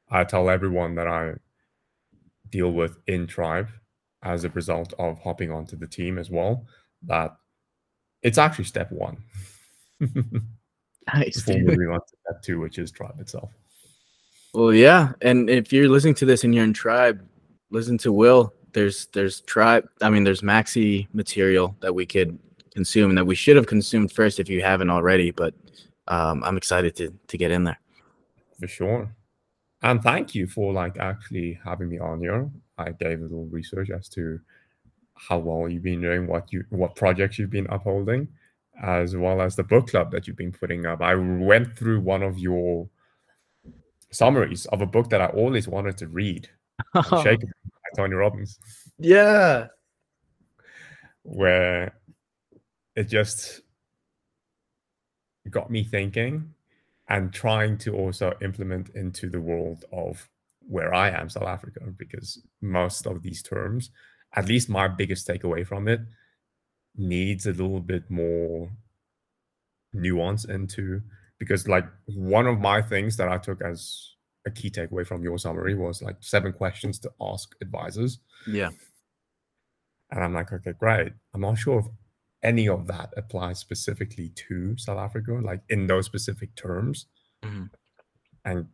I 0.09 0.23
tell 0.23 0.49
everyone 0.49 0.95
that 0.95 1.07
I 1.07 1.33
deal 2.49 2.71
with 2.71 2.97
in 3.07 3.27
tribe 3.27 3.69
as 4.23 4.43
a 4.43 4.49
result 4.49 4.93
of 4.99 5.19
hopping 5.19 5.51
onto 5.51 5.77
the 5.77 5.87
team 5.87 6.17
as 6.17 6.29
well 6.29 6.65
that 7.03 7.35
it's 8.21 8.37
actually 8.37 8.65
step 8.65 8.91
one. 8.91 9.17
nice. 11.13 11.41
Before 11.43 11.61
moving 11.61 11.89
on 11.89 11.99
to 11.99 12.17
step 12.25 12.41
two, 12.43 12.59
which 12.59 12.77
is 12.77 12.91
tribe 12.91 13.19
itself. 13.19 13.51
Well, 14.53 14.73
yeah, 14.73 15.13
and 15.21 15.49
if 15.49 15.71
you're 15.71 15.89
listening 15.89 16.15
to 16.15 16.25
this 16.25 16.43
and 16.43 16.55
you're 16.55 16.63
in 16.63 16.73
tribe, 16.73 17.23
listen 17.69 17.97
to 17.99 18.11
Will. 18.11 18.53
There's 18.73 19.07
there's 19.07 19.41
tribe. 19.41 19.87
I 20.01 20.09
mean, 20.09 20.23
there's 20.23 20.41
maxi 20.41 21.07
material 21.13 21.75
that 21.81 21.93
we 21.93 22.05
could 22.05 22.37
consume 22.73 23.09
and 23.09 23.17
that 23.17 23.25
we 23.25 23.35
should 23.35 23.55
have 23.55 23.67
consumed 23.67 24.11
first 24.11 24.39
if 24.39 24.49
you 24.49 24.61
haven't 24.61 24.89
already. 24.89 25.31
But 25.31 25.53
um, 26.07 26.43
I'm 26.43 26.57
excited 26.57 26.95
to 26.95 27.13
to 27.27 27.37
get 27.37 27.51
in 27.51 27.63
there. 27.63 27.79
For 28.59 28.67
sure. 28.67 29.15
And 29.81 30.01
thank 30.01 30.35
you 30.35 30.47
for 30.47 30.73
like 30.73 30.97
actually 30.97 31.59
having 31.63 31.89
me 31.89 31.99
on 31.99 32.19
here. 32.19 32.49
I 32.77 32.91
gave 32.91 33.19
a 33.19 33.23
little 33.23 33.45
research 33.45 33.89
as 33.91 34.09
to 34.09 34.39
how 35.13 35.37
well 35.37 35.69
you've 35.69 35.83
been 35.83 36.01
doing, 36.01 36.27
what 36.27 36.51
you 36.51 36.65
what 36.69 36.95
projects 36.95 37.37
you've 37.37 37.49
been 37.51 37.67
upholding, 37.69 38.27
as 38.81 39.15
well 39.15 39.41
as 39.41 39.55
the 39.55 39.63
book 39.63 39.87
club 39.87 40.11
that 40.11 40.27
you've 40.27 40.37
been 40.37 40.51
putting 40.51 40.85
up. 40.85 41.01
I 41.01 41.15
went 41.15 41.77
through 41.77 42.01
one 42.01 42.23
of 42.23 42.39
your 42.39 42.89
summaries 44.11 44.65
of 44.67 44.81
a 44.81 44.85
book 44.85 45.09
that 45.09 45.21
I 45.21 45.27
always 45.27 45.67
wanted 45.67 45.97
to 45.97 46.07
read. 46.07 46.49
Shake 47.23 47.41
by 47.41 47.89
Tony 47.95 48.15
Robbins. 48.15 48.59
Yeah. 48.97 49.67
Where 51.23 51.93
it 52.95 53.03
just 53.05 53.61
got 55.49 55.69
me 55.69 55.83
thinking 55.83 56.53
and 57.07 57.33
trying 57.33 57.77
to 57.79 57.95
also 57.95 58.33
implement 58.41 58.89
into 58.95 59.29
the 59.29 59.41
world 59.41 59.85
of 59.91 60.29
where 60.67 60.93
I 60.93 61.09
am, 61.09 61.29
South 61.29 61.47
Africa, 61.47 61.81
because 61.97 62.41
most 62.61 63.07
of 63.07 63.23
these 63.23 63.41
terms, 63.41 63.89
at 64.35 64.47
least 64.47 64.69
my 64.69 64.87
biggest 64.87 65.27
takeaway 65.27 65.65
from 65.65 65.87
it, 65.87 66.01
needs 66.95 67.47
a 67.47 67.51
little 67.51 67.79
bit 67.79 68.09
more 68.09 68.69
nuance 69.93 70.45
into 70.45 71.01
because 71.39 71.67
like 71.67 71.85
one 72.05 72.45
of 72.45 72.59
my 72.59 72.81
things 72.81 73.17
that 73.17 73.29
I 73.29 73.37
took 73.37 73.61
as 73.61 74.13
a 74.45 74.51
key 74.51 74.69
takeaway 74.69 75.07
from 75.07 75.23
your 75.23 75.37
summary 75.37 75.75
was 75.75 76.01
like 76.01 76.17
seven 76.19 76.53
questions 76.53 76.99
to 76.99 77.11
ask 77.21 77.55
advisors. 77.61 78.19
Yeah. 78.45 78.69
And 80.11 80.23
I'm 80.23 80.33
like, 80.33 80.51
okay, 80.51 80.73
great. 80.77 81.13
I'm 81.33 81.41
not 81.41 81.57
sure 81.57 81.79
if 81.79 81.85
any 82.43 82.67
of 82.67 82.87
that 82.87 83.13
applies 83.17 83.59
specifically 83.59 84.29
to 84.29 84.77
South 84.77 84.97
Africa, 84.97 85.33
like 85.43 85.61
in 85.69 85.87
those 85.87 86.05
specific 86.05 86.55
terms 86.55 87.07
mm-hmm. 87.43 87.65
and 88.45 88.67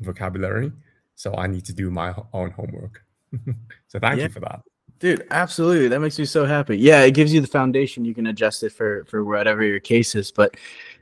vocabulary. 0.00 0.72
So 1.14 1.34
I 1.36 1.46
need 1.46 1.64
to 1.66 1.72
do 1.72 1.90
my 1.90 2.14
own 2.32 2.50
homework. 2.50 3.04
so 3.88 3.98
thank 3.98 4.18
yeah. 4.18 4.24
you 4.24 4.28
for 4.30 4.40
that. 4.40 4.60
Dude, 4.98 5.26
absolutely. 5.30 5.88
That 5.88 6.00
makes 6.00 6.18
me 6.18 6.26
so 6.26 6.44
happy. 6.44 6.76
Yeah, 6.76 7.02
it 7.02 7.12
gives 7.12 7.32
you 7.32 7.40
the 7.40 7.46
foundation. 7.46 8.04
You 8.04 8.14
can 8.14 8.26
adjust 8.26 8.62
it 8.62 8.70
for 8.70 9.04
for 9.06 9.24
whatever 9.24 9.64
your 9.64 9.80
case 9.80 10.14
is. 10.14 10.30
But 10.30 10.56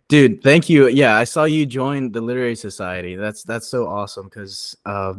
dude, 0.08 0.42
thank 0.42 0.68
you. 0.68 0.88
Yeah, 0.88 1.16
I 1.16 1.24
saw 1.24 1.44
you 1.44 1.66
join 1.66 2.12
the 2.12 2.20
literary 2.20 2.56
society. 2.56 3.16
That's 3.16 3.42
that's 3.44 3.68
so 3.68 3.86
awesome 3.86 4.26
because 4.26 4.76
uh, 4.86 5.14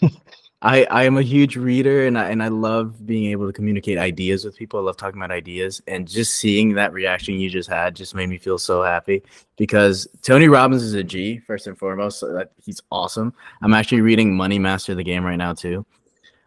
I 0.62 0.84
I 0.84 1.04
am 1.04 1.16
a 1.16 1.22
huge 1.22 1.56
reader 1.56 2.06
and 2.06 2.18
I 2.18 2.30
and 2.30 2.42
I 2.42 2.48
love 2.48 3.06
being 3.06 3.30
able 3.30 3.46
to 3.46 3.52
communicate 3.52 3.98
ideas 3.98 4.44
with 4.44 4.56
people. 4.56 4.78
I 4.78 4.82
love 4.82 4.96
talking 4.96 5.20
about 5.20 5.30
ideas 5.30 5.80
and 5.86 6.06
just 6.06 6.34
seeing 6.34 6.74
that 6.74 6.92
reaction 6.92 7.34
you 7.34 7.48
just 7.48 7.68
had 7.68 7.96
just 7.96 8.14
made 8.14 8.28
me 8.28 8.38
feel 8.38 8.58
so 8.58 8.82
happy 8.82 9.22
because 9.56 10.06
Tony 10.22 10.48
Robbins 10.48 10.82
is 10.82 10.94
a 10.94 11.04
G 11.04 11.38
first 11.38 11.66
and 11.66 11.78
foremost. 11.78 12.20
So 12.20 12.44
he's 12.62 12.82
awesome. 12.90 13.32
I'm 13.62 13.74
actually 13.74 14.02
reading 14.02 14.36
Money 14.36 14.58
Master 14.58 14.94
the 14.94 15.04
game 15.04 15.24
right 15.24 15.36
now 15.36 15.54
too. 15.54 15.86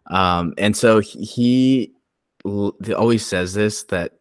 Um, 0.08 0.54
and 0.58 0.76
so 0.76 1.00
he, 1.00 1.94
he 2.44 2.94
always 2.94 3.26
says 3.26 3.54
this 3.54 3.84
that 3.86 4.14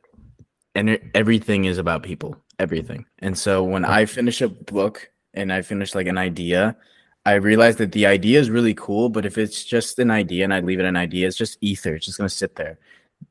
and 0.74 0.98
everything 1.14 1.66
is 1.66 1.76
about 1.76 2.02
people, 2.02 2.36
everything. 2.58 3.06
And 3.18 3.36
so 3.36 3.62
when 3.62 3.84
I 3.84 4.06
finish 4.06 4.40
a 4.40 4.48
book 4.48 5.10
and 5.34 5.52
I 5.52 5.62
finish 5.62 5.94
like 5.94 6.06
an 6.06 6.18
idea, 6.18 6.76
I 7.24 7.34
realize 7.34 7.76
that 7.76 7.92
the 7.92 8.06
idea 8.06 8.40
is 8.40 8.50
really 8.50 8.74
cool, 8.74 9.08
but 9.08 9.24
if 9.24 9.38
it's 9.38 9.64
just 9.64 9.98
an 9.98 10.10
idea 10.10 10.44
and 10.44 10.52
I 10.52 10.60
leave 10.60 10.80
it 10.80 10.86
an 10.86 10.96
idea, 10.96 11.26
it's 11.26 11.36
just 11.36 11.58
ether. 11.60 11.94
It's 11.94 12.06
just 12.06 12.18
gonna 12.18 12.28
sit 12.28 12.56
there. 12.56 12.78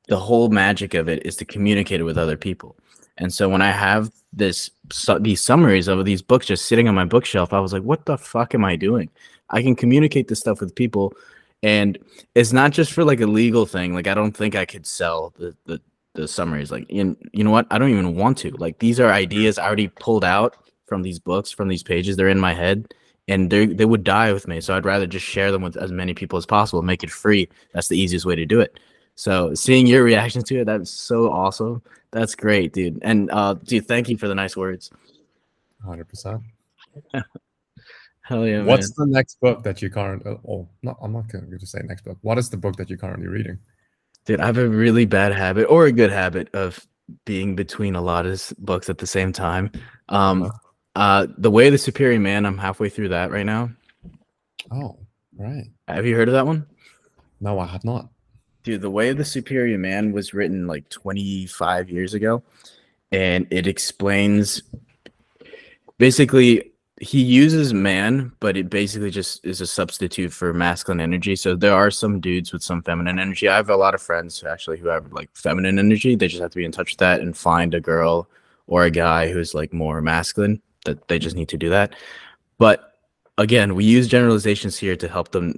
The 0.08 0.20
whole 0.20 0.50
magic 0.50 0.94
of 0.94 1.10
it 1.10 1.26
is 1.26 1.36
to 1.38 1.46
communicate 1.46 2.00
it 2.00 2.04
with 2.04 2.18
other 2.18 2.38
people. 2.38 2.78
And 3.18 3.34
so 3.34 3.50
when 3.50 3.62
I 3.62 3.72
have 3.72 4.12
this 4.34 4.72
su- 4.92 5.20
these 5.20 5.42
summaries 5.42 5.88
of 5.88 6.06
these 6.06 6.22
books 6.22 6.46
just 6.46 6.66
sitting 6.66 6.88
on 6.88 6.96
my 6.96 7.06
bookshelf, 7.06 7.52
I 7.54 7.60
was 7.60 7.74
like, 7.74 7.84
what 7.84 8.06
the 8.06 8.18
fuck 8.18 8.56
am 8.56 8.64
I 8.64 8.76
doing? 8.78 9.10
I 9.50 9.62
can 9.62 9.76
communicate 9.76 10.30
this 10.30 10.40
stuff 10.40 10.62
with 10.62 10.74
people 10.74 11.14
and 11.64 11.98
it's 12.36 12.54
not 12.54 12.72
just 12.72 12.92
for 12.92 13.04
like 13.04 13.22
a 13.22 13.28
legal 13.28 13.66
thing 13.66 13.94
like 13.94 14.08
i 14.08 14.14
don't 14.14 14.36
think 14.36 14.56
i 14.56 14.66
could 14.66 14.86
sell 14.86 15.34
the 15.38 15.56
the, 15.66 15.82
the 16.14 16.28
summaries 16.28 16.72
like 16.72 16.86
you, 16.90 17.18
you 17.32 17.44
know 17.44 17.52
what 17.52 17.68
i 17.72 17.78
don't 17.78 17.90
even 17.90 18.16
want 18.16 18.38
to 18.38 18.52
like 18.52 18.80
these 18.80 19.00
are 19.00 19.12
ideas 19.12 19.58
i 19.58 19.66
already 19.66 19.88
pulled 19.88 20.24
out 20.24 20.58
from 20.86 21.02
these 21.02 21.20
books 21.20 21.52
from 21.52 21.68
these 21.68 21.84
pages 21.84 22.16
they're 22.16 22.28
in 22.28 22.40
my 22.40 22.54
head 22.54 22.94
and 23.28 23.50
they 23.50 23.66
they 23.66 23.86
would 23.86 24.04
die 24.04 24.34
with 24.34 24.48
me 24.48 24.60
so 24.60 24.76
i'd 24.76 24.86
rather 24.86 25.08
just 25.08 25.26
share 25.26 25.52
them 25.52 25.62
with 25.62 25.78
as 25.78 25.92
many 25.92 26.14
people 26.14 26.38
as 26.38 26.46
possible 26.46 26.82
make 26.82 27.04
it 27.04 27.10
free 27.10 27.48
that's 27.74 27.88
the 27.88 27.98
easiest 27.98 28.26
way 28.26 28.36
to 28.36 28.46
do 28.46 28.60
it 28.60 28.80
so 29.16 29.54
seeing 29.54 29.88
your 29.88 30.04
reaction 30.04 30.44
to 30.44 30.60
it 30.60 30.66
that's 30.66 30.92
so 30.92 31.32
awesome 31.32 31.82
that's 32.12 32.36
great 32.36 32.74
dude 32.74 33.00
and 33.04 33.32
uh 33.32 33.54
dude 33.54 33.88
thank 33.88 34.10
you 34.10 34.18
for 34.18 34.28
the 34.28 34.36
nice 34.36 34.58
words 34.58 34.92
100% 35.86 36.44
Hell 38.24 38.48
yeah! 38.48 38.64
What's 38.64 38.98
man. 38.98 39.10
the 39.10 39.14
next 39.14 39.40
book 39.42 39.64
that 39.64 39.82
you 39.82 39.90
currently? 39.90 40.38
Oh, 40.48 40.68
no, 40.84 40.98
I'm 41.02 41.12
not 41.12 41.28
going 41.28 41.52
to 41.58 41.66
say 41.66 41.80
next 41.84 42.06
book. 42.06 42.18
What 42.22 42.38
is 42.38 42.50
the 42.50 42.56
book 42.56 42.78
that 42.78 42.90
you're 42.90 42.98
currently 42.98 43.28
reading? 43.28 43.58
Dude, 44.26 44.40
I 44.40 44.46
have 44.46 44.58
a 44.58 44.68
really 44.68 45.06
bad 45.06 45.34
habit, 45.34 45.66
or 45.66 45.86
a 45.86 45.92
good 45.92 46.12
habit, 46.12 46.54
of 46.54 46.86
being 47.26 47.56
between 47.56 47.96
a 47.96 48.02
lot 48.02 48.26
of 48.26 48.54
books 48.60 48.90
at 48.90 49.00
the 49.00 49.08
same 49.08 49.34
time. 49.34 49.72
Um, 50.10 50.44
uh-huh. 50.44 50.58
uh, 50.96 51.28
the 51.38 51.52
Way 51.52 51.68
of 51.68 51.72
the 51.72 51.78
Superior 51.78 52.20
Man. 52.20 52.46
I'm 52.46 52.58
halfway 52.58 52.90
through 52.90 53.10
that 53.10 53.32
right 53.32 53.46
now. 53.46 53.72
Oh, 54.72 54.98
right. 55.38 55.66
Have 55.88 56.06
you 56.06 56.16
heard 56.16 56.30
of 56.30 56.34
that 56.34 56.46
one? 56.46 56.66
No, 57.40 57.60
I 57.60 57.66
have 57.66 57.84
not. 57.84 58.10
Dude, 58.64 58.82
The 58.82 58.92
Way 58.92 59.10
of 59.10 59.18
the 59.18 59.26
Superior 59.26 59.80
Man 59.80 60.12
was 60.12 60.34
written 60.34 60.68
like 60.68 60.88
25 60.90 61.90
years 61.90 62.14
ago, 62.14 62.44
and 63.12 63.48
it 63.50 63.66
explains 63.66 64.62
basically 65.98 66.71
he 67.02 67.20
uses 67.20 67.74
man, 67.74 68.32
but 68.40 68.56
it 68.56 68.70
basically 68.70 69.10
just 69.10 69.44
is 69.44 69.60
a 69.60 69.66
substitute 69.66 70.32
for 70.32 70.54
masculine 70.54 71.02
energy. 71.02 71.36
So 71.36 71.56
there 71.56 71.74
are 71.74 71.90
some 71.90 72.20
dudes 72.20 72.54
with 72.54 72.62
some 72.62 72.84
feminine 72.84 73.18
energy. 73.18 73.50
I 73.50 73.56
have 73.56 73.72
a 73.72 73.76
lot 73.76 73.96
of 73.96 74.02
friends 74.04 74.44
actually 74.44 74.78
who 74.78 74.88
have 74.88 75.12
like 75.12 75.30
feminine 75.34 75.80
energy. 75.80 76.16
They 76.16 76.28
just 76.28 76.44
have 76.44 76.52
to 76.52 76.58
be 76.58 76.64
in 76.64 76.72
touch 76.72 76.92
with 76.92 77.00
that 77.00 77.20
and 77.20 77.36
find 77.36 77.74
a 77.74 77.82
girl 77.82 78.30
or 78.68 78.84
a 78.84 78.92
guy 78.92 79.32
who's 79.32 79.56
like 79.56 79.74
more 79.74 80.00
masculine. 80.00 80.62
That 80.86 81.08
they 81.08 81.18
just 81.18 81.36
need 81.36 81.50
to 81.50 81.58
do 81.58 81.70
that. 81.70 81.96
But 82.60 82.94
again, 83.40 83.74
we 83.74 83.84
use 83.84 84.08
generalizations 84.08 84.78
here 84.78 84.96
to 84.96 85.08
help 85.08 85.32
the 85.32 85.56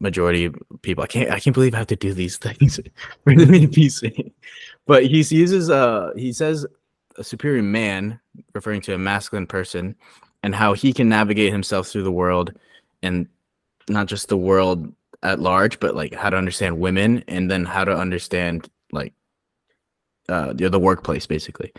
majority 0.00 0.50
people. 0.82 1.04
I 1.04 1.06
can't 1.06 1.30
I 1.30 1.38
can't 1.38 1.54
believe 1.54 1.74
I 1.74 1.78
have 1.78 1.86
to 1.88 1.96
do 1.96 2.12
these 2.12 2.36
things 2.38 2.80
for 3.22 3.36
the 3.36 3.68
PC. 3.68 4.32
But 4.86 5.06
he 5.06 5.18
uses 5.18 5.70
uh 5.70 6.10
he 6.16 6.32
says 6.32 6.66
a 7.18 7.22
superior 7.22 7.62
man, 7.62 8.18
referring 8.52 8.80
to 8.80 8.94
a 8.94 8.98
masculine 8.98 9.46
person, 9.46 9.94
and 10.42 10.54
how 10.54 10.72
he 10.72 10.92
can 10.92 11.08
navigate 11.08 11.52
himself 11.52 11.88
through 11.88 12.02
the 12.02 12.12
world 12.12 12.52
and 13.02 13.26
not 13.88 14.06
just 14.06 14.28
the 14.28 14.36
world 14.36 14.92
at 15.22 15.40
large, 15.40 15.78
but 15.80 15.94
like 15.94 16.14
how 16.14 16.30
to 16.30 16.36
understand 16.36 16.78
women 16.78 17.22
and 17.28 17.50
then 17.50 17.64
how 17.64 17.84
to 17.84 17.96
understand 17.96 18.68
like 18.90 19.12
uh 20.28 20.52
the, 20.52 20.68
the 20.68 20.78
workplace 20.78 21.26
basically. 21.26 21.72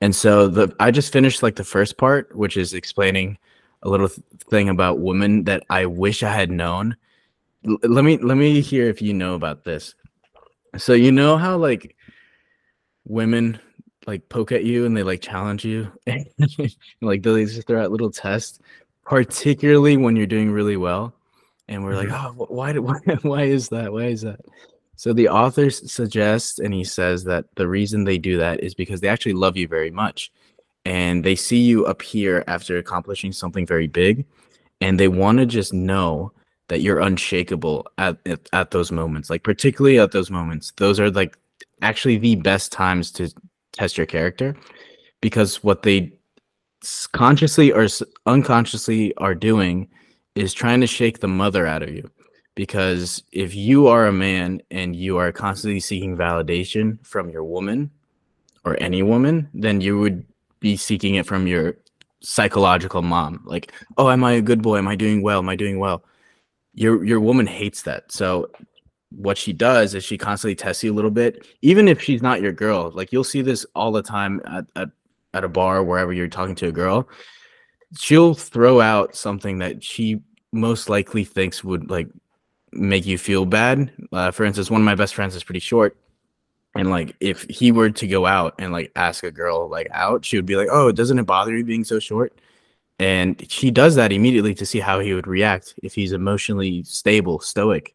And 0.00 0.14
so 0.14 0.48
the 0.48 0.74
I 0.80 0.90
just 0.90 1.12
finished 1.12 1.42
like 1.42 1.56
the 1.56 1.64
first 1.64 1.96
part, 1.98 2.34
which 2.36 2.56
is 2.56 2.74
explaining 2.74 3.38
a 3.82 3.88
little 3.88 4.08
th- 4.08 4.20
thing 4.50 4.68
about 4.68 5.00
women 5.00 5.44
that 5.44 5.64
I 5.70 5.86
wish 5.86 6.22
I 6.22 6.32
had 6.32 6.50
known. 6.50 6.96
L- 7.66 7.78
let 7.82 8.04
me 8.04 8.16
let 8.18 8.36
me 8.36 8.60
hear 8.60 8.88
if 8.88 9.02
you 9.02 9.12
know 9.12 9.34
about 9.34 9.64
this. 9.64 9.94
So 10.76 10.92
you 10.92 11.12
know 11.12 11.36
how 11.36 11.56
like 11.56 11.96
women 13.04 13.58
like 14.08 14.26
poke 14.30 14.52
at 14.52 14.64
you 14.64 14.86
and 14.86 14.96
they 14.96 15.02
like 15.02 15.20
challenge 15.20 15.64
you. 15.64 15.92
Like 17.00 17.22
they 17.22 17.44
just 17.44 17.66
throw 17.66 17.84
out 17.84 17.92
little 17.92 18.10
tests 18.10 18.58
particularly 19.04 19.96
when 19.96 20.16
you're 20.16 20.26
doing 20.26 20.50
really 20.50 20.76
well. 20.76 21.14
And 21.68 21.84
we're 21.84 21.94
like 21.94 22.08
mm-hmm. 22.08 22.40
oh 22.40 22.46
why, 22.46 22.72
why 22.78 22.98
why 23.22 23.42
is 23.44 23.68
that? 23.68 23.92
Why 23.92 24.06
is 24.06 24.22
that? 24.22 24.40
So 24.96 25.12
the 25.12 25.28
author 25.28 25.70
suggests 25.70 26.58
and 26.58 26.74
he 26.74 26.82
says 26.82 27.22
that 27.24 27.44
the 27.54 27.68
reason 27.68 28.04
they 28.04 28.18
do 28.18 28.38
that 28.38 28.60
is 28.60 28.74
because 28.74 29.00
they 29.00 29.08
actually 29.08 29.34
love 29.34 29.56
you 29.56 29.68
very 29.68 29.90
much. 29.90 30.32
And 30.84 31.22
they 31.22 31.36
see 31.36 31.60
you 31.60 31.86
up 31.86 32.00
here 32.00 32.42
after 32.46 32.78
accomplishing 32.78 33.32
something 33.32 33.66
very 33.66 33.86
big. 33.86 34.24
And 34.80 34.98
they 34.98 35.08
want 35.08 35.38
to 35.38 35.46
just 35.46 35.74
know 35.74 36.32
that 36.68 36.80
you're 36.80 37.00
unshakable 37.00 37.86
at, 37.98 38.18
at, 38.26 38.40
at 38.52 38.70
those 38.70 38.90
moments 38.90 39.30
like 39.30 39.42
particularly 39.42 39.98
at 39.98 40.12
those 40.12 40.30
moments. 40.30 40.72
Those 40.78 40.98
are 40.98 41.10
like 41.10 41.36
actually 41.82 42.16
the 42.16 42.36
best 42.36 42.72
times 42.72 43.12
to 43.12 43.30
test 43.78 43.96
your 43.96 44.06
character 44.06 44.56
because 45.20 45.62
what 45.62 45.82
they 45.82 46.12
consciously 47.12 47.72
or 47.72 47.86
unconsciously 48.26 49.14
are 49.16 49.34
doing 49.34 49.88
is 50.34 50.52
trying 50.52 50.80
to 50.80 50.86
shake 50.86 51.20
the 51.20 51.28
mother 51.28 51.66
out 51.66 51.82
of 51.82 51.90
you. 51.90 52.08
Because 52.54 53.22
if 53.32 53.54
you 53.54 53.86
are 53.86 54.06
a 54.06 54.12
man 54.12 54.60
and 54.70 54.96
you 54.96 55.16
are 55.16 55.30
constantly 55.30 55.80
seeking 55.80 56.16
validation 56.16 57.04
from 57.06 57.30
your 57.30 57.44
woman 57.44 57.90
or 58.64 58.76
any 58.80 59.02
woman 59.02 59.48
then 59.54 59.80
you 59.80 59.98
would 59.98 60.26
be 60.60 60.76
seeking 60.76 61.14
it 61.14 61.24
from 61.26 61.46
your 61.46 61.76
psychological 62.20 63.02
mom. 63.02 63.40
Like 63.44 63.72
oh 63.96 64.10
am 64.10 64.24
i 64.24 64.32
a 64.32 64.42
good 64.42 64.60
boy? 64.60 64.78
Am 64.78 64.88
i 64.88 64.96
doing 64.96 65.22
well? 65.22 65.38
Am 65.38 65.48
i 65.48 65.54
doing 65.56 65.78
well? 65.78 66.02
Your 66.74 67.04
your 67.04 67.20
woman 67.20 67.46
hates 67.46 67.82
that. 67.82 68.10
So 68.10 68.50
what 69.10 69.38
she 69.38 69.52
does 69.52 69.94
is 69.94 70.04
she 70.04 70.18
constantly 70.18 70.54
tests 70.54 70.82
you 70.82 70.92
a 70.92 70.94
little 70.94 71.10
bit, 71.10 71.46
even 71.62 71.88
if 71.88 72.02
she's 72.02 72.22
not 72.22 72.40
your 72.42 72.52
girl. 72.52 72.90
Like 72.94 73.12
you'll 73.12 73.24
see 73.24 73.42
this 73.42 73.64
all 73.74 73.92
the 73.92 74.02
time 74.02 74.40
at, 74.46 74.66
at, 74.76 74.90
at 75.34 75.44
a 75.44 75.48
bar, 75.48 75.82
wherever 75.82 76.12
you're 76.12 76.28
talking 76.28 76.54
to 76.56 76.68
a 76.68 76.72
girl. 76.72 77.08
She'll 77.98 78.34
throw 78.34 78.80
out 78.80 79.16
something 79.16 79.58
that 79.58 79.82
she 79.82 80.20
most 80.52 80.88
likely 80.88 81.24
thinks 81.24 81.64
would 81.64 81.90
like 81.90 82.08
make 82.72 83.06
you 83.06 83.16
feel 83.18 83.46
bad. 83.46 83.90
Uh, 84.12 84.30
for 84.30 84.44
instance, 84.44 84.70
one 84.70 84.80
of 84.80 84.84
my 84.84 84.94
best 84.94 85.14
friends 85.14 85.34
is 85.34 85.44
pretty 85.44 85.60
short. 85.60 85.96
And 86.74 86.90
like 86.90 87.16
if 87.20 87.44
he 87.48 87.72
were 87.72 87.90
to 87.90 88.06
go 88.06 88.26
out 88.26 88.54
and 88.58 88.72
like 88.72 88.92
ask 88.94 89.24
a 89.24 89.30
girl 89.30 89.68
like 89.68 89.88
out, 89.90 90.24
she 90.24 90.36
would 90.36 90.46
be 90.46 90.56
like, 90.56 90.68
Oh, 90.70 90.92
doesn't 90.92 91.18
it 91.18 91.24
bother 91.24 91.56
you 91.56 91.64
being 91.64 91.84
so 91.84 91.98
short? 91.98 92.38
and 92.98 93.50
she 93.50 93.70
does 93.70 93.94
that 93.94 94.12
immediately 94.12 94.54
to 94.54 94.66
see 94.66 94.80
how 94.80 94.98
he 94.98 95.14
would 95.14 95.26
react 95.26 95.74
if 95.82 95.94
he's 95.94 96.12
emotionally 96.12 96.82
stable, 96.82 97.38
stoic. 97.40 97.94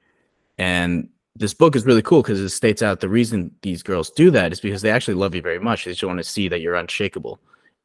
And 0.57 1.09
this 1.35 1.53
book 1.53 1.75
is 1.75 1.85
really 1.85 2.01
cool 2.01 2.21
because 2.21 2.39
it 2.39 2.49
states 2.49 2.81
out 2.81 2.99
the 2.99 3.09
reason 3.09 3.53
these 3.61 3.81
girls 3.81 4.11
do 4.11 4.29
that 4.31 4.51
is 4.51 4.59
because 4.59 4.81
they 4.81 4.91
actually 4.91 5.15
love 5.15 5.33
you 5.33 5.41
very 5.41 5.59
much. 5.59 5.85
They 5.85 5.91
just 5.91 6.03
want 6.03 6.19
to 6.19 6.23
see 6.23 6.47
that 6.47 6.61
you're 6.61 6.75
unshakable. 6.75 7.39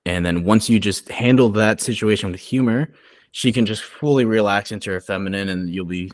And 0.04 0.24
then 0.24 0.44
once 0.44 0.68
you 0.68 0.78
just 0.78 1.08
handle 1.08 1.48
that 1.50 1.80
situation 1.80 2.30
with 2.30 2.40
humor, 2.40 2.92
she 3.32 3.52
can 3.52 3.66
just 3.66 3.82
fully 3.82 4.24
relax 4.24 4.72
into 4.72 4.90
her 4.90 5.00
feminine 5.00 5.48
and 5.48 5.70
you'll 5.70 5.86
be 5.86 6.10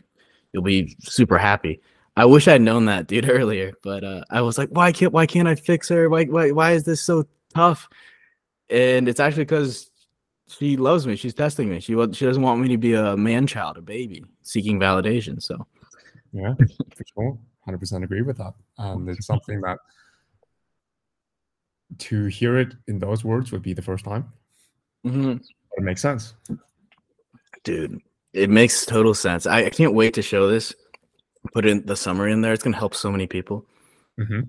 you'll 0.53 0.63
be 0.63 0.95
super 1.01 1.37
happy. 1.37 1.81
I 2.17 2.25
wish 2.25 2.47
I'd 2.47 2.61
known 2.61 2.85
that 2.85 3.07
dude 3.07 3.29
earlier, 3.29 3.73
but 3.83 4.03
uh, 4.03 4.23
I 4.29 4.41
was 4.41 4.57
like, 4.57 4.69
why 4.69 4.91
can't 4.91 5.13
why 5.13 5.25
can't 5.25 5.47
I 5.47 5.55
fix 5.55 5.89
her? 5.89 6.09
Why 6.09 6.25
why 6.25 6.51
why 6.51 6.71
is 6.71 6.83
this 6.83 7.01
so 7.01 7.25
tough? 7.53 7.89
And 8.69 9.07
it's 9.07 9.19
actually 9.19 9.43
because 9.43 9.91
she 10.47 10.77
loves 10.77 11.05
me. 11.05 11.15
She's 11.15 11.33
testing 11.33 11.69
me. 11.69 11.79
She 11.79 11.93
she 12.13 12.25
doesn't 12.25 12.41
want 12.41 12.61
me 12.61 12.69
to 12.69 12.77
be 12.77 12.93
a 12.93 13.17
man 13.17 13.47
child, 13.47 13.77
a 13.77 13.81
baby, 13.81 14.23
seeking 14.43 14.79
validation. 14.79 15.41
So 15.41 15.67
yeah, 16.35 16.53
for 16.95 17.03
sure, 17.13 17.37
hundred 17.63 17.79
percent 17.79 18.03
agree 18.03 18.21
with 18.21 18.37
that. 18.37 18.53
And 18.77 19.07
it's 19.09 19.25
something 19.31 19.61
that 19.61 19.77
to 21.99 22.25
hear 22.25 22.57
it 22.57 22.73
in 22.87 22.99
those 22.99 23.23
words 23.23 23.51
would 23.51 23.61
be 23.61 23.73
the 23.73 23.81
first 23.81 24.03
time. 24.03 24.33
Mm-hmm. 25.05 25.37
It 25.77 25.83
makes 25.83 26.01
sense, 26.01 26.33
dude. 27.63 28.01
It 28.33 28.49
makes 28.49 28.85
total 28.85 29.13
sense. 29.13 29.47
I, 29.47 29.65
I 29.65 29.69
can't 29.69 29.93
wait 29.93 30.13
to 30.15 30.21
show 30.21 30.49
this. 30.49 30.75
Put 31.53 31.65
in 31.65 31.85
the 31.85 31.95
summary 31.95 32.33
in 32.33 32.41
there. 32.41 32.51
It's 32.51 32.63
gonna 32.63 32.75
help 32.75 32.95
so 32.95 33.11
many 33.11 33.27
people. 33.27 33.65
Mm-hmm. 34.19 34.41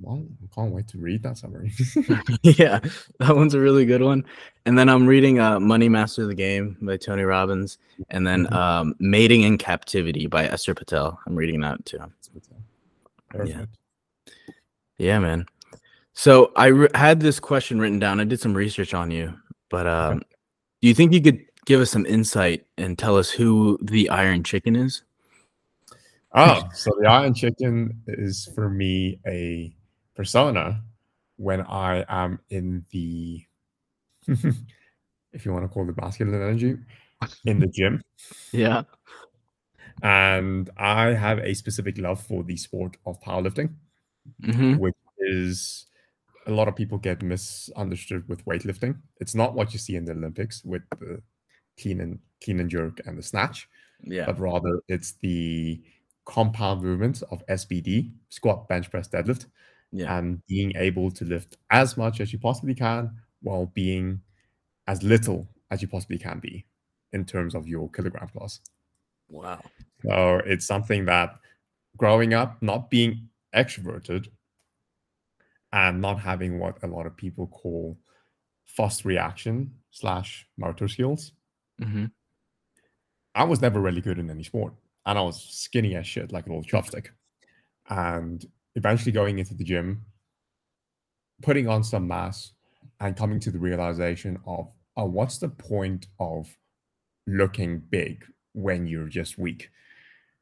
Well, 0.00 0.24
I 0.42 0.54
can't 0.54 0.72
wait 0.72 0.88
to 0.88 0.98
read 0.98 1.22
that 1.22 1.38
summary. 1.38 1.72
yeah, 2.42 2.80
that 3.18 3.36
one's 3.36 3.54
a 3.54 3.60
really 3.60 3.84
good 3.84 4.02
one. 4.02 4.24
And 4.66 4.78
then 4.78 4.88
I'm 4.88 5.06
reading 5.06 5.40
uh, 5.40 5.60
Money 5.60 5.88
Master 5.88 6.22
of 6.22 6.28
the 6.28 6.34
Game 6.34 6.76
by 6.80 6.96
Tony 6.96 7.22
Robbins, 7.22 7.78
and 8.10 8.26
then 8.26 8.44
mm-hmm. 8.44 8.54
um, 8.54 8.94
Mating 8.98 9.42
in 9.42 9.58
Captivity 9.58 10.26
by 10.26 10.46
Esther 10.46 10.74
Perel. 10.74 11.16
I'm 11.26 11.36
reading 11.36 11.60
that 11.60 11.84
too. 11.84 11.98
Perfect. 13.30 13.68
Yeah. 14.36 14.54
yeah, 14.98 15.18
man. 15.18 15.46
So 16.14 16.52
I 16.56 16.88
had 16.94 17.20
this 17.20 17.38
question 17.38 17.80
written 17.80 17.98
down. 17.98 18.20
I 18.20 18.24
did 18.24 18.40
some 18.40 18.54
research 18.54 18.94
on 18.94 19.10
you, 19.10 19.34
but 19.70 19.86
um, 19.86 20.16
okay. 20.16 20.26
do 20.82 20.88
you 20.88 20.94
think 20.94 21.12
you 21.12 21.22
could 21.22 21.44
give 21.64 21.80
us 21.80 21.90
some 21.90 22.06
insight 22.06 22.66
and 22.76 22.98
tell 22.98 23.16
us 23.16 23.30
who 23.30 23.78
the 23.82 24.08
Iron 24.10 24.42
Chicken 24.42 24.74
is? 24.74 25.02
Oh, 26.34 26.62
so 26.74 26.90
the 27.00 27.08
Iron 27.08 27.34
Chicken 27.34 28.02
is 28.06 28.50
for 28.54 28.68
me 28.68 29.18
a 29.26 29.74
persona 30.18 30.82
when 31.36 31.62
I 31.62 32.04
am 32.08 32.40
in 32.50 32.84
the, 32.90 33.40
if 34.26 35.44
you 35.44 35.52
want 35.52 35.64
to 35.64 35.68
call 35.68 35.88
it 35.88 35.96
masculine 35.96 36.34
energy, 36.34 36.76
in 37.44 37.60
the 37.60 37.68
gym. 37.68 38.02
Yeah. 38.52 38.82
And 40.02 40.68
I 40.76 41.14
have 41.14 41.38
a 41.38 41.54
specific 41.54 41.98
love 41.98 42.20
for 42.20 42.42
the 42.42 42.56
sport 42.56 42.96
of 43.06 43.20
powerlifting, 43.20 43.70
mm-hmm. 44.42 44.78
which 44.78 44.94
is 45.18 45.86
a 46.46 46.50
lot 46.50 46.66
of 46.66 46.74
people 46.74 46.98
get 46.98 47.22
misunderstood 47.22 48.28
with 48.28 48.44
weightlifting. 48.44 48.96
It's 49.20 49.36
not 49.36 49.54
what 49.54 49.72
you 49.72 49.78
see 49.78 49.94
in 49.94 50.04
the 50.04 50.12
Olympics 50.12 50.64
with 50.64 50.82
the 50.98 51.22
clean 51.80 52.00
and 52.00 52.18
clean 52.42 52.58
and 52.58 52.68
jerk 52.68 53.00
and 53.06 53.16
the 53.16 53.22
snatch. 53.22 53.68
Yeah. 54.02 54.26
But 54.26 54.40
rather 54.40 54.80
it's 54.88 55.12
the 55.20 55.80
compound 56.24 56.82
movements 56.82 57.22
of 57.22 57.46
SBD, 57.46 58.12
squat, 58.30 58.68
bench 58.68 58.90
press, 58.90 59.08
deadlift, 59.08 59.46
yeah. 59.92 60.18
and 60.18 60.44
being 60.46 60.72
able 60.76 61.10
to 61.10 61.24
lift 61.24 61.56
as 61.70 61.96
much 61.96 62.20
as 62.20 62.32
you 62.32 62.38
possibly 62.38 62.74
can 62.74 63.10
while 63.42 63.66
being 63.74 64.20
as 64.86 65.02
little 65.02 65.48
as 65.70 65.82
you 65.82 65.88
possibly 65.88 66.18
can 66.18 66.38
be 66.38 66.64
in 67.12 67.24
terms 67.24 67.54
of 67.54 67.66
your 67.66 67.90
kilogram 67.90 68.28
class. 68.28 68.60
Wow. 69.28 69.62
So 70.02 70.40
it's 70.46 70.66
something 70.66 71.04
that 71.06 71.34
growing 71.96 72.34
up, 72.34 72.62
not 72.62 72.90
being 72.90 73.28
extroverted 73.54 74.28
and 75.72 76.00
not 76.00 76.20
having 76.20 76.58
what 76.58 76.82
a 76.82 76.86
lot 76.86 77.06
of 77.06 77.16
people 77.16 77.46
call 77.46 77.98
fast 78.66 79.04
reaction 79.04 79.72
slash 79.90 80.46
motor 80.56 80.88
skills. 80.88 81.32
Mm-hmm. 81.80 82.06
I 83.34 83.44
was 83.44 83.60
never 83.60 83.80
really 83.80 84.00
good 84.00 84.18
in 84.18 84.30
any 84.30 84.42
sport 84.42 84.74
and 85.06 85.18
I 85.18 85.22
was 85.22 85.42
skinny 85.42 85.94
as 85.96 86.06
shit, 86.06 86.32
like 86.32 86.46
an 86.46 86.52
old 86.52 86.66
chopstick. 86.66 87.08
And 87.88 88.44
eventually 88.74 89.12
going 89.12 89.38
into 89.38 89.54
the 89.54 89.64
gym, 89.64 90.02
putting 91.42 91.68
on 91.68 91.82
some 91.84 92.06
mass, 92.06 92.52
and 93.00 93.16
coming 93.16 93.40
to 93.40 93.50
the 93.50 93.58
realization 93.58 94.38
of, 94.46 94.72
oh, 94.96 95.04
what's 95.04 95.38
the 95.38 95.48
point 95.48 96.06
of 96.18 96.56
looking 97.26 97.78
big 97.78 98.24
when 98.52 98.86
you're 98.86 99.08
just 99.08 99.38
weak? 99.38 99.70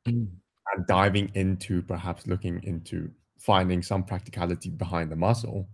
Mm. 0.07 0.29
And 0.75 0.87
diving 0.87 1.31
into 1.35 1.83
perhaps 1.83 2.27
looking 2.27 2.62
into 2.65 3.11
finding 3.39 3.83
some 3.83 4.03
practicality 4.03 4.71
behind 4.71 5.12
the 5.12 5.17
muscle, 5.17 5.69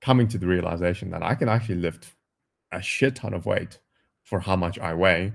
coming 0.00 0.28
to 0.28 0.38
the 0.38 0.46
realization 0.46 1.10
that 1.10 1.22
I 1.22 1.34
can 1.34 1.48
actually 1.48 1.76
lift 1.76 2.12
a 2.70 2.82
shit 2.82 3.16
ton 3.16 3.34
of 3.34 3.46
weight 3.46 3.78
for 4.22 4.40
how 4.40 4.56
much 4.56 4.78
I 4.78 4.94
weigh. 4.94 5.32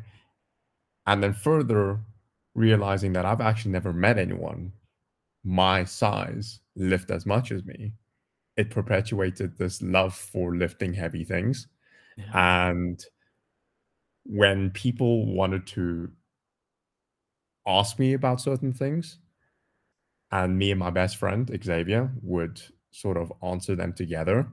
And 1.08 1.24
then 1.24 1.34
further 1.34 2.00
realizing 2.54 3.14
that 3.14 3.26
I've 3.26 3.42
actually 3.42 3.72
never 3.72 3.92
met 3.92 4.18
anyone 4.18 4.74
my 5.50 5.84
size 5.84 6.60
lift 6.76 7.10
as 7.10 7.26
much 7.26 7.52
as 7.52 7.66
me, 7.66 7.92
it 8.56 8.70
perpetuated 8.70 9.58
this 9.58 9.82
love 9.82 10.14
for 10.14 10.56
lifting 10.56 10.94
heavy 10.94 11.24
things. 11.24 11.68
Yeah. 12.18 12.70
And 12.70 13.04
when 14.26 14.70
people 14.70 15.26
wanted 15.26 15.66
to 15.68 16.12
ask 17.66 17.98
me 17.98 18.14
about 18.14 18.40
certain 18.40 18.74
things, 18.74 19.18
and 20.32 20.56
me 20.56 20.70
and 20.70 20.80
my 20.80 20.92
best 20.92 21.18
friend 21.18 21.50
Xavier 21.64 22.12
would 22.22 22.62
sort 22.92 23.18
of 23.18 23.34
answer 23.42 23.76
them 23.76 23.94
together, 23.94 24.48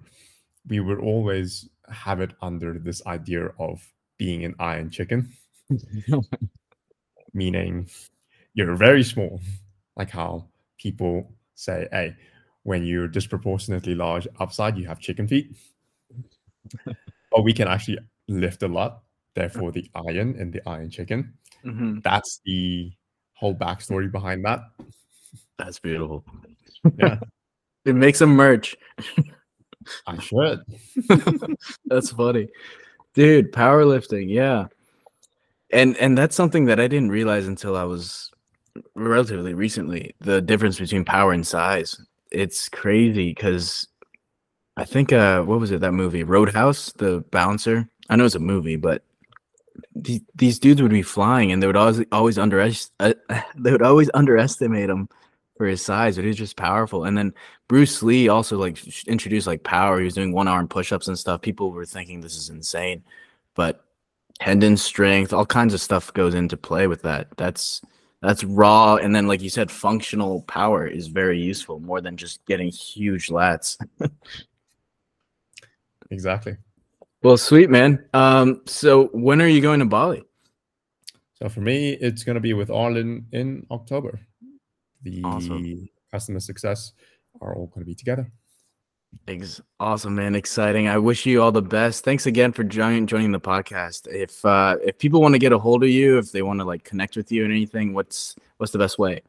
we 0.67 0.81
would 0.81 0.99
always 0.99 1.69
have 1.91 2.23
it 2.23 2.33
under 2.41 2.79
this 2.79 3.07
idea 3.07 3.51
of 3.59 3.93
being 4.17 4.47
an 4.47 4.55
iron 4.59 4.89
chicken. 4.89 5.31
meaning 7.35 7.87
you're 8.55 8.77
very 8.77 9.03
small, 9.03 9.41
like 9.95 10.09
how 10.09 10.47
people 10.79 11.33
say, 11.55 11.89
hey, 11.93 12.17
when 12.63 12.85
you're 12.85 13.09
disproportionately 13.09 13.95
large 13.95 14.27
upside, 14.41 14.77
you 14.77 14.87
have 14.87 15.01
chicken 15.01 15.29
feet. 15.29 15.57
but 16.85 17.43
we 17.43 17.53
can 17.53 17.69
actually 17.69 17.99
lift 18.29 18.63
a 18.63 18.69
lot, 18.69 19.03
therefore 19.35 19.73
the 19.73 19.89
iron 19.95 20.35
in 20.37 20.51
the 20.51 20.67
iron 20.69 20.91
chicken. 20.91 21.35
Mm-hmm. 21.65 22.01
That's 22.03 22.41
the 22.45 22.93
whole 23.35 23.55
backstory 23.55 24.11
behind 24.11 24.45
that. 24.45 24.61
That's 25.59 25.79
beautiful. 25.79 26.25
Yeah. 26.99 27.21
it 27.85 27.95
makes 27.95 28.21
a 28.21 28.27
merch. 28.27 28.77
I 30.07 30.19
should. 30.19 30.61
That's 31.87 32.11
funny. 32.11 32.49
Dude, 33.15 33.53
powerlifting, 33.53 34.27
yeah 34.29 34.67
and 35.71 35.97
and 35.97 36.17
that's 36.17 36.37
something 36.37 36.67
that 36.67 36.81
I 36.81 36.89
didn't 36.89 37.11
realize 37.11 37.47
until 37.47 37.77
I 37.77 37.85
was 37.85 38.31
relatively 38.95 39.55
recently. 39.55 40.15
The 40.21 40.41
difference 40.41 40.79
between 40.79 41.05
power 41.05 41.33
and 41.33 41.47
size. 41.47 42.01
It's 42.31 42.69
crazy 42.69 43.31
because 43.31 43.87
I 44.77 44.85
think 44.85 45.13
uh 45.13 45.43
what 45.43 45.61
was 45.61 45.71
it 45.71 45.81
that 45.81 45.93
movie 45.93 46.23
Roadhouse 46.23 46.93
the 46.93 47.25
bouncer. 47.31 47.89
I 48.09 48.17
know 48.17 48.25
it's 48.25 48.35
a 48.35 48.41
movie, 48.41 48.77
but 48.77 49.03
these, 49.95 50.21
these 50.35 50.59
dudes 50.59 50.83
would 50.83 50.91
be 50.91 51.03
flying 51.03 51.53
and 51.53 51.63
they 51.63 51.67
would 51.67 51.77
always 51.77 52.05
always 52.13 52.39
underestimate 52.39 53.19
uh, 53.29 53.41
they 53.57 53.73
would 53.73 53.83
always 53.83 54.11
underestimate 54.15 54.91
him 54.91 55.09
for 55.57 55.67
his 55.67 55.83
size, 55.83 56.17
but 56.17 56.25
he's 56.25 56.37
just 56.37 56.57
powerful. 56.57 57.05
And 57.05 57.17
then 57.17 57.33
Bruce 57.69 58.03
Lee 58.03 58.29
also 58.29 58.59
like 58.59 58.79
introduced 59.07 59.47
like 59.47 59.63
power. 59.65 59.99
He 59.99 60.05
was 60.05 60.15
doing 60.15 60.33
one 60.33 60.49
arm 60.49 60.69
push 60.69 60.93
ups 60.93 61.09
and 61.09 61.19
stuff. 61.19 61.41
People 61.43 61.71
were 61.73 61.87
thinking 61.87 62.21
this 62.21 62.37
is 62.37 62.51
insane, 62.51 63.03
but 63.55 63.85
tendon 64.39 64.77
strength, 64.77 65.33
all 65.33 65.47
kinds 65.47 65.75
of 65.75 65.81
stuff 65.81 66.13
goes 66.13 66.35
into 66.35 66.57
play 66.57 66.87
with 66.87 67.03
that. 67.03 67.29
That's 67.37 67.81
that's 68.27 68.43
raw, 68.43 68.97
and 68.97 69.15
then 69.15 69.29
like 69.29 69.41
you 69.41 69.51
said, 69.51 69.71
functional 69.71 70.43
power 70.43 70.85
is 70.85 71.07
very 71.07 71.41
useful 71.41 71.79
more 71.79 72.01
than 72.01 72.17
just 72.17 72.45
getting 72.45 72.69
huge 72.69 73.29
lats. 73.29 73.79
exactly. 76.11 76.57
Well, 77.23 77.37
sweet 77.37 77.71
man. 77.71 78.05
Um, 78.13 78.63
so 78.67 79.11
when 79.13 79.41
are 79.41 79.47
you 79.47 79.61
going 79.61 79.79
to 79.79 79.87
Bali? 79.87 80.25
So 81.35 81.49
for 81.49 81.61
me, 81.61 81.93
it's 81.93 82.25
going 82.25 82.35
to 82.35 82.41
be 82.41 82.53
with 82.53 82.69
Arlen 82.69 83.27
in 83.31 83.65
October. 83.71 84.19
The 85.03 85.23
awesome. 85.23 85.89
customer 86.11 86.41
success 86.41 86.95
are 87.41 87.55
all 87.55 87.67
going 87.67 87.83
to 87.83 87.87
be 87.87 87.95
together. 87.95 88.33
Awesome, 89.81 90.15
man. 90.15 90.35
Exciting. 90.35 90.89
I 90.89 90.99
wish 90.99 91.27
you 91.27 91.43
all 91.43 91.51
the 91.51 91.63
best. 91.63 92.05
Thanks 92.05 92.27
again 92.27 92.53
for 92.53 92.63
joining 92.63 93.07
joining 93.07 93.33
the 93.33 93.41
podcast. 93.41 94.07
If 94.09 94.45
uh, 94.45 94.77
if 94.85 94.99
people 94.99 95.21
want 95.21 95.35
to 95.35 95.39
get 95.39 95.53
a 95.53 95.59
hold 95.59 95.83
of 95.83 95.91
you, 95.91 96.19
if 96.19 96.33
they 96.33 96.43
want 96.43 96.61
to 96.61 96.65
like 96.65 96.85
connect 96.85 97.17
with 97.17 97.33
you 97.33 97.45
and 97.45 97.53
anything, 97.53 97.93
what's 97.93 98.37
what's 98.59 98.73
the 98.73 98.79
best 98.79 98.99
way? 98.99 99.23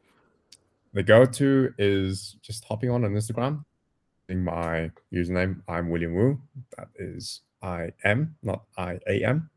The 0.94 1.02
go 1.02 1.24
to 1.26 1.74
is 1.78 2.36
just 2.42 2.64
hopping 2.64 2.90
on 2.90 3.04
on 3.04 3.12
Instagram. 3.12 3.64
In 4.28 4.44
my 4.44 4.90
username, 5.12 5.62
I'm 5.68 5.90
William 5.90 6.14
Wu. 6.14 6.40
That 6.76 6.88
is 6.96 7.40
I 7.62 7.92
am, 8.04 8.36
not 8.42 8.62
I 8.76 9.00
A 9.08 9.24
M. 9.24 9.50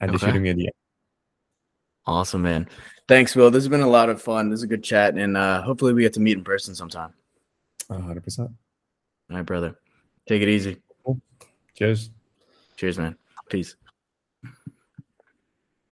And 0.00 0.14
okay. 0.14 0.26
shooting 0.26 0.42
me. 0.42 0.68
Awesome, 2.06 2.42
man. 2.42 2.68
Thanks, 3.06 3.36
Will. 3.36 3.50
This 3.50 3.62
has 3.62 3.68
been 3.68 3.82
a 3.82 3.88
lot 3.88 4.08
of 4.08 4.20
fun. 4.20 4.48
This 4.48 4.60
is 4.60 4.64
a 4.64 4.66
good 4.66 4.82
chat, 4.82 5.14
and 5.14 5.36
uh, 5.36 5.62
hopefully 5.62 5.92
we 5.92 6.02
get 6.02 6.14
to 6.14 6.20
meet 6.20 6.36
in 6.36 6.44
person 6.44 6.74
sometime. 6.74 7.12
100%. 7.90 8.52
All 9.30 9.36
right, 9.36 9.46
brother. 9.46 9.78
Take 10.28 10.42
it 10.42 10.48
easy. 10.48 10.82
Cheers. 11.74 12.10
Cheers, 12.76 12.98
man. 12.98 13.16
Peace. 13.48 13.76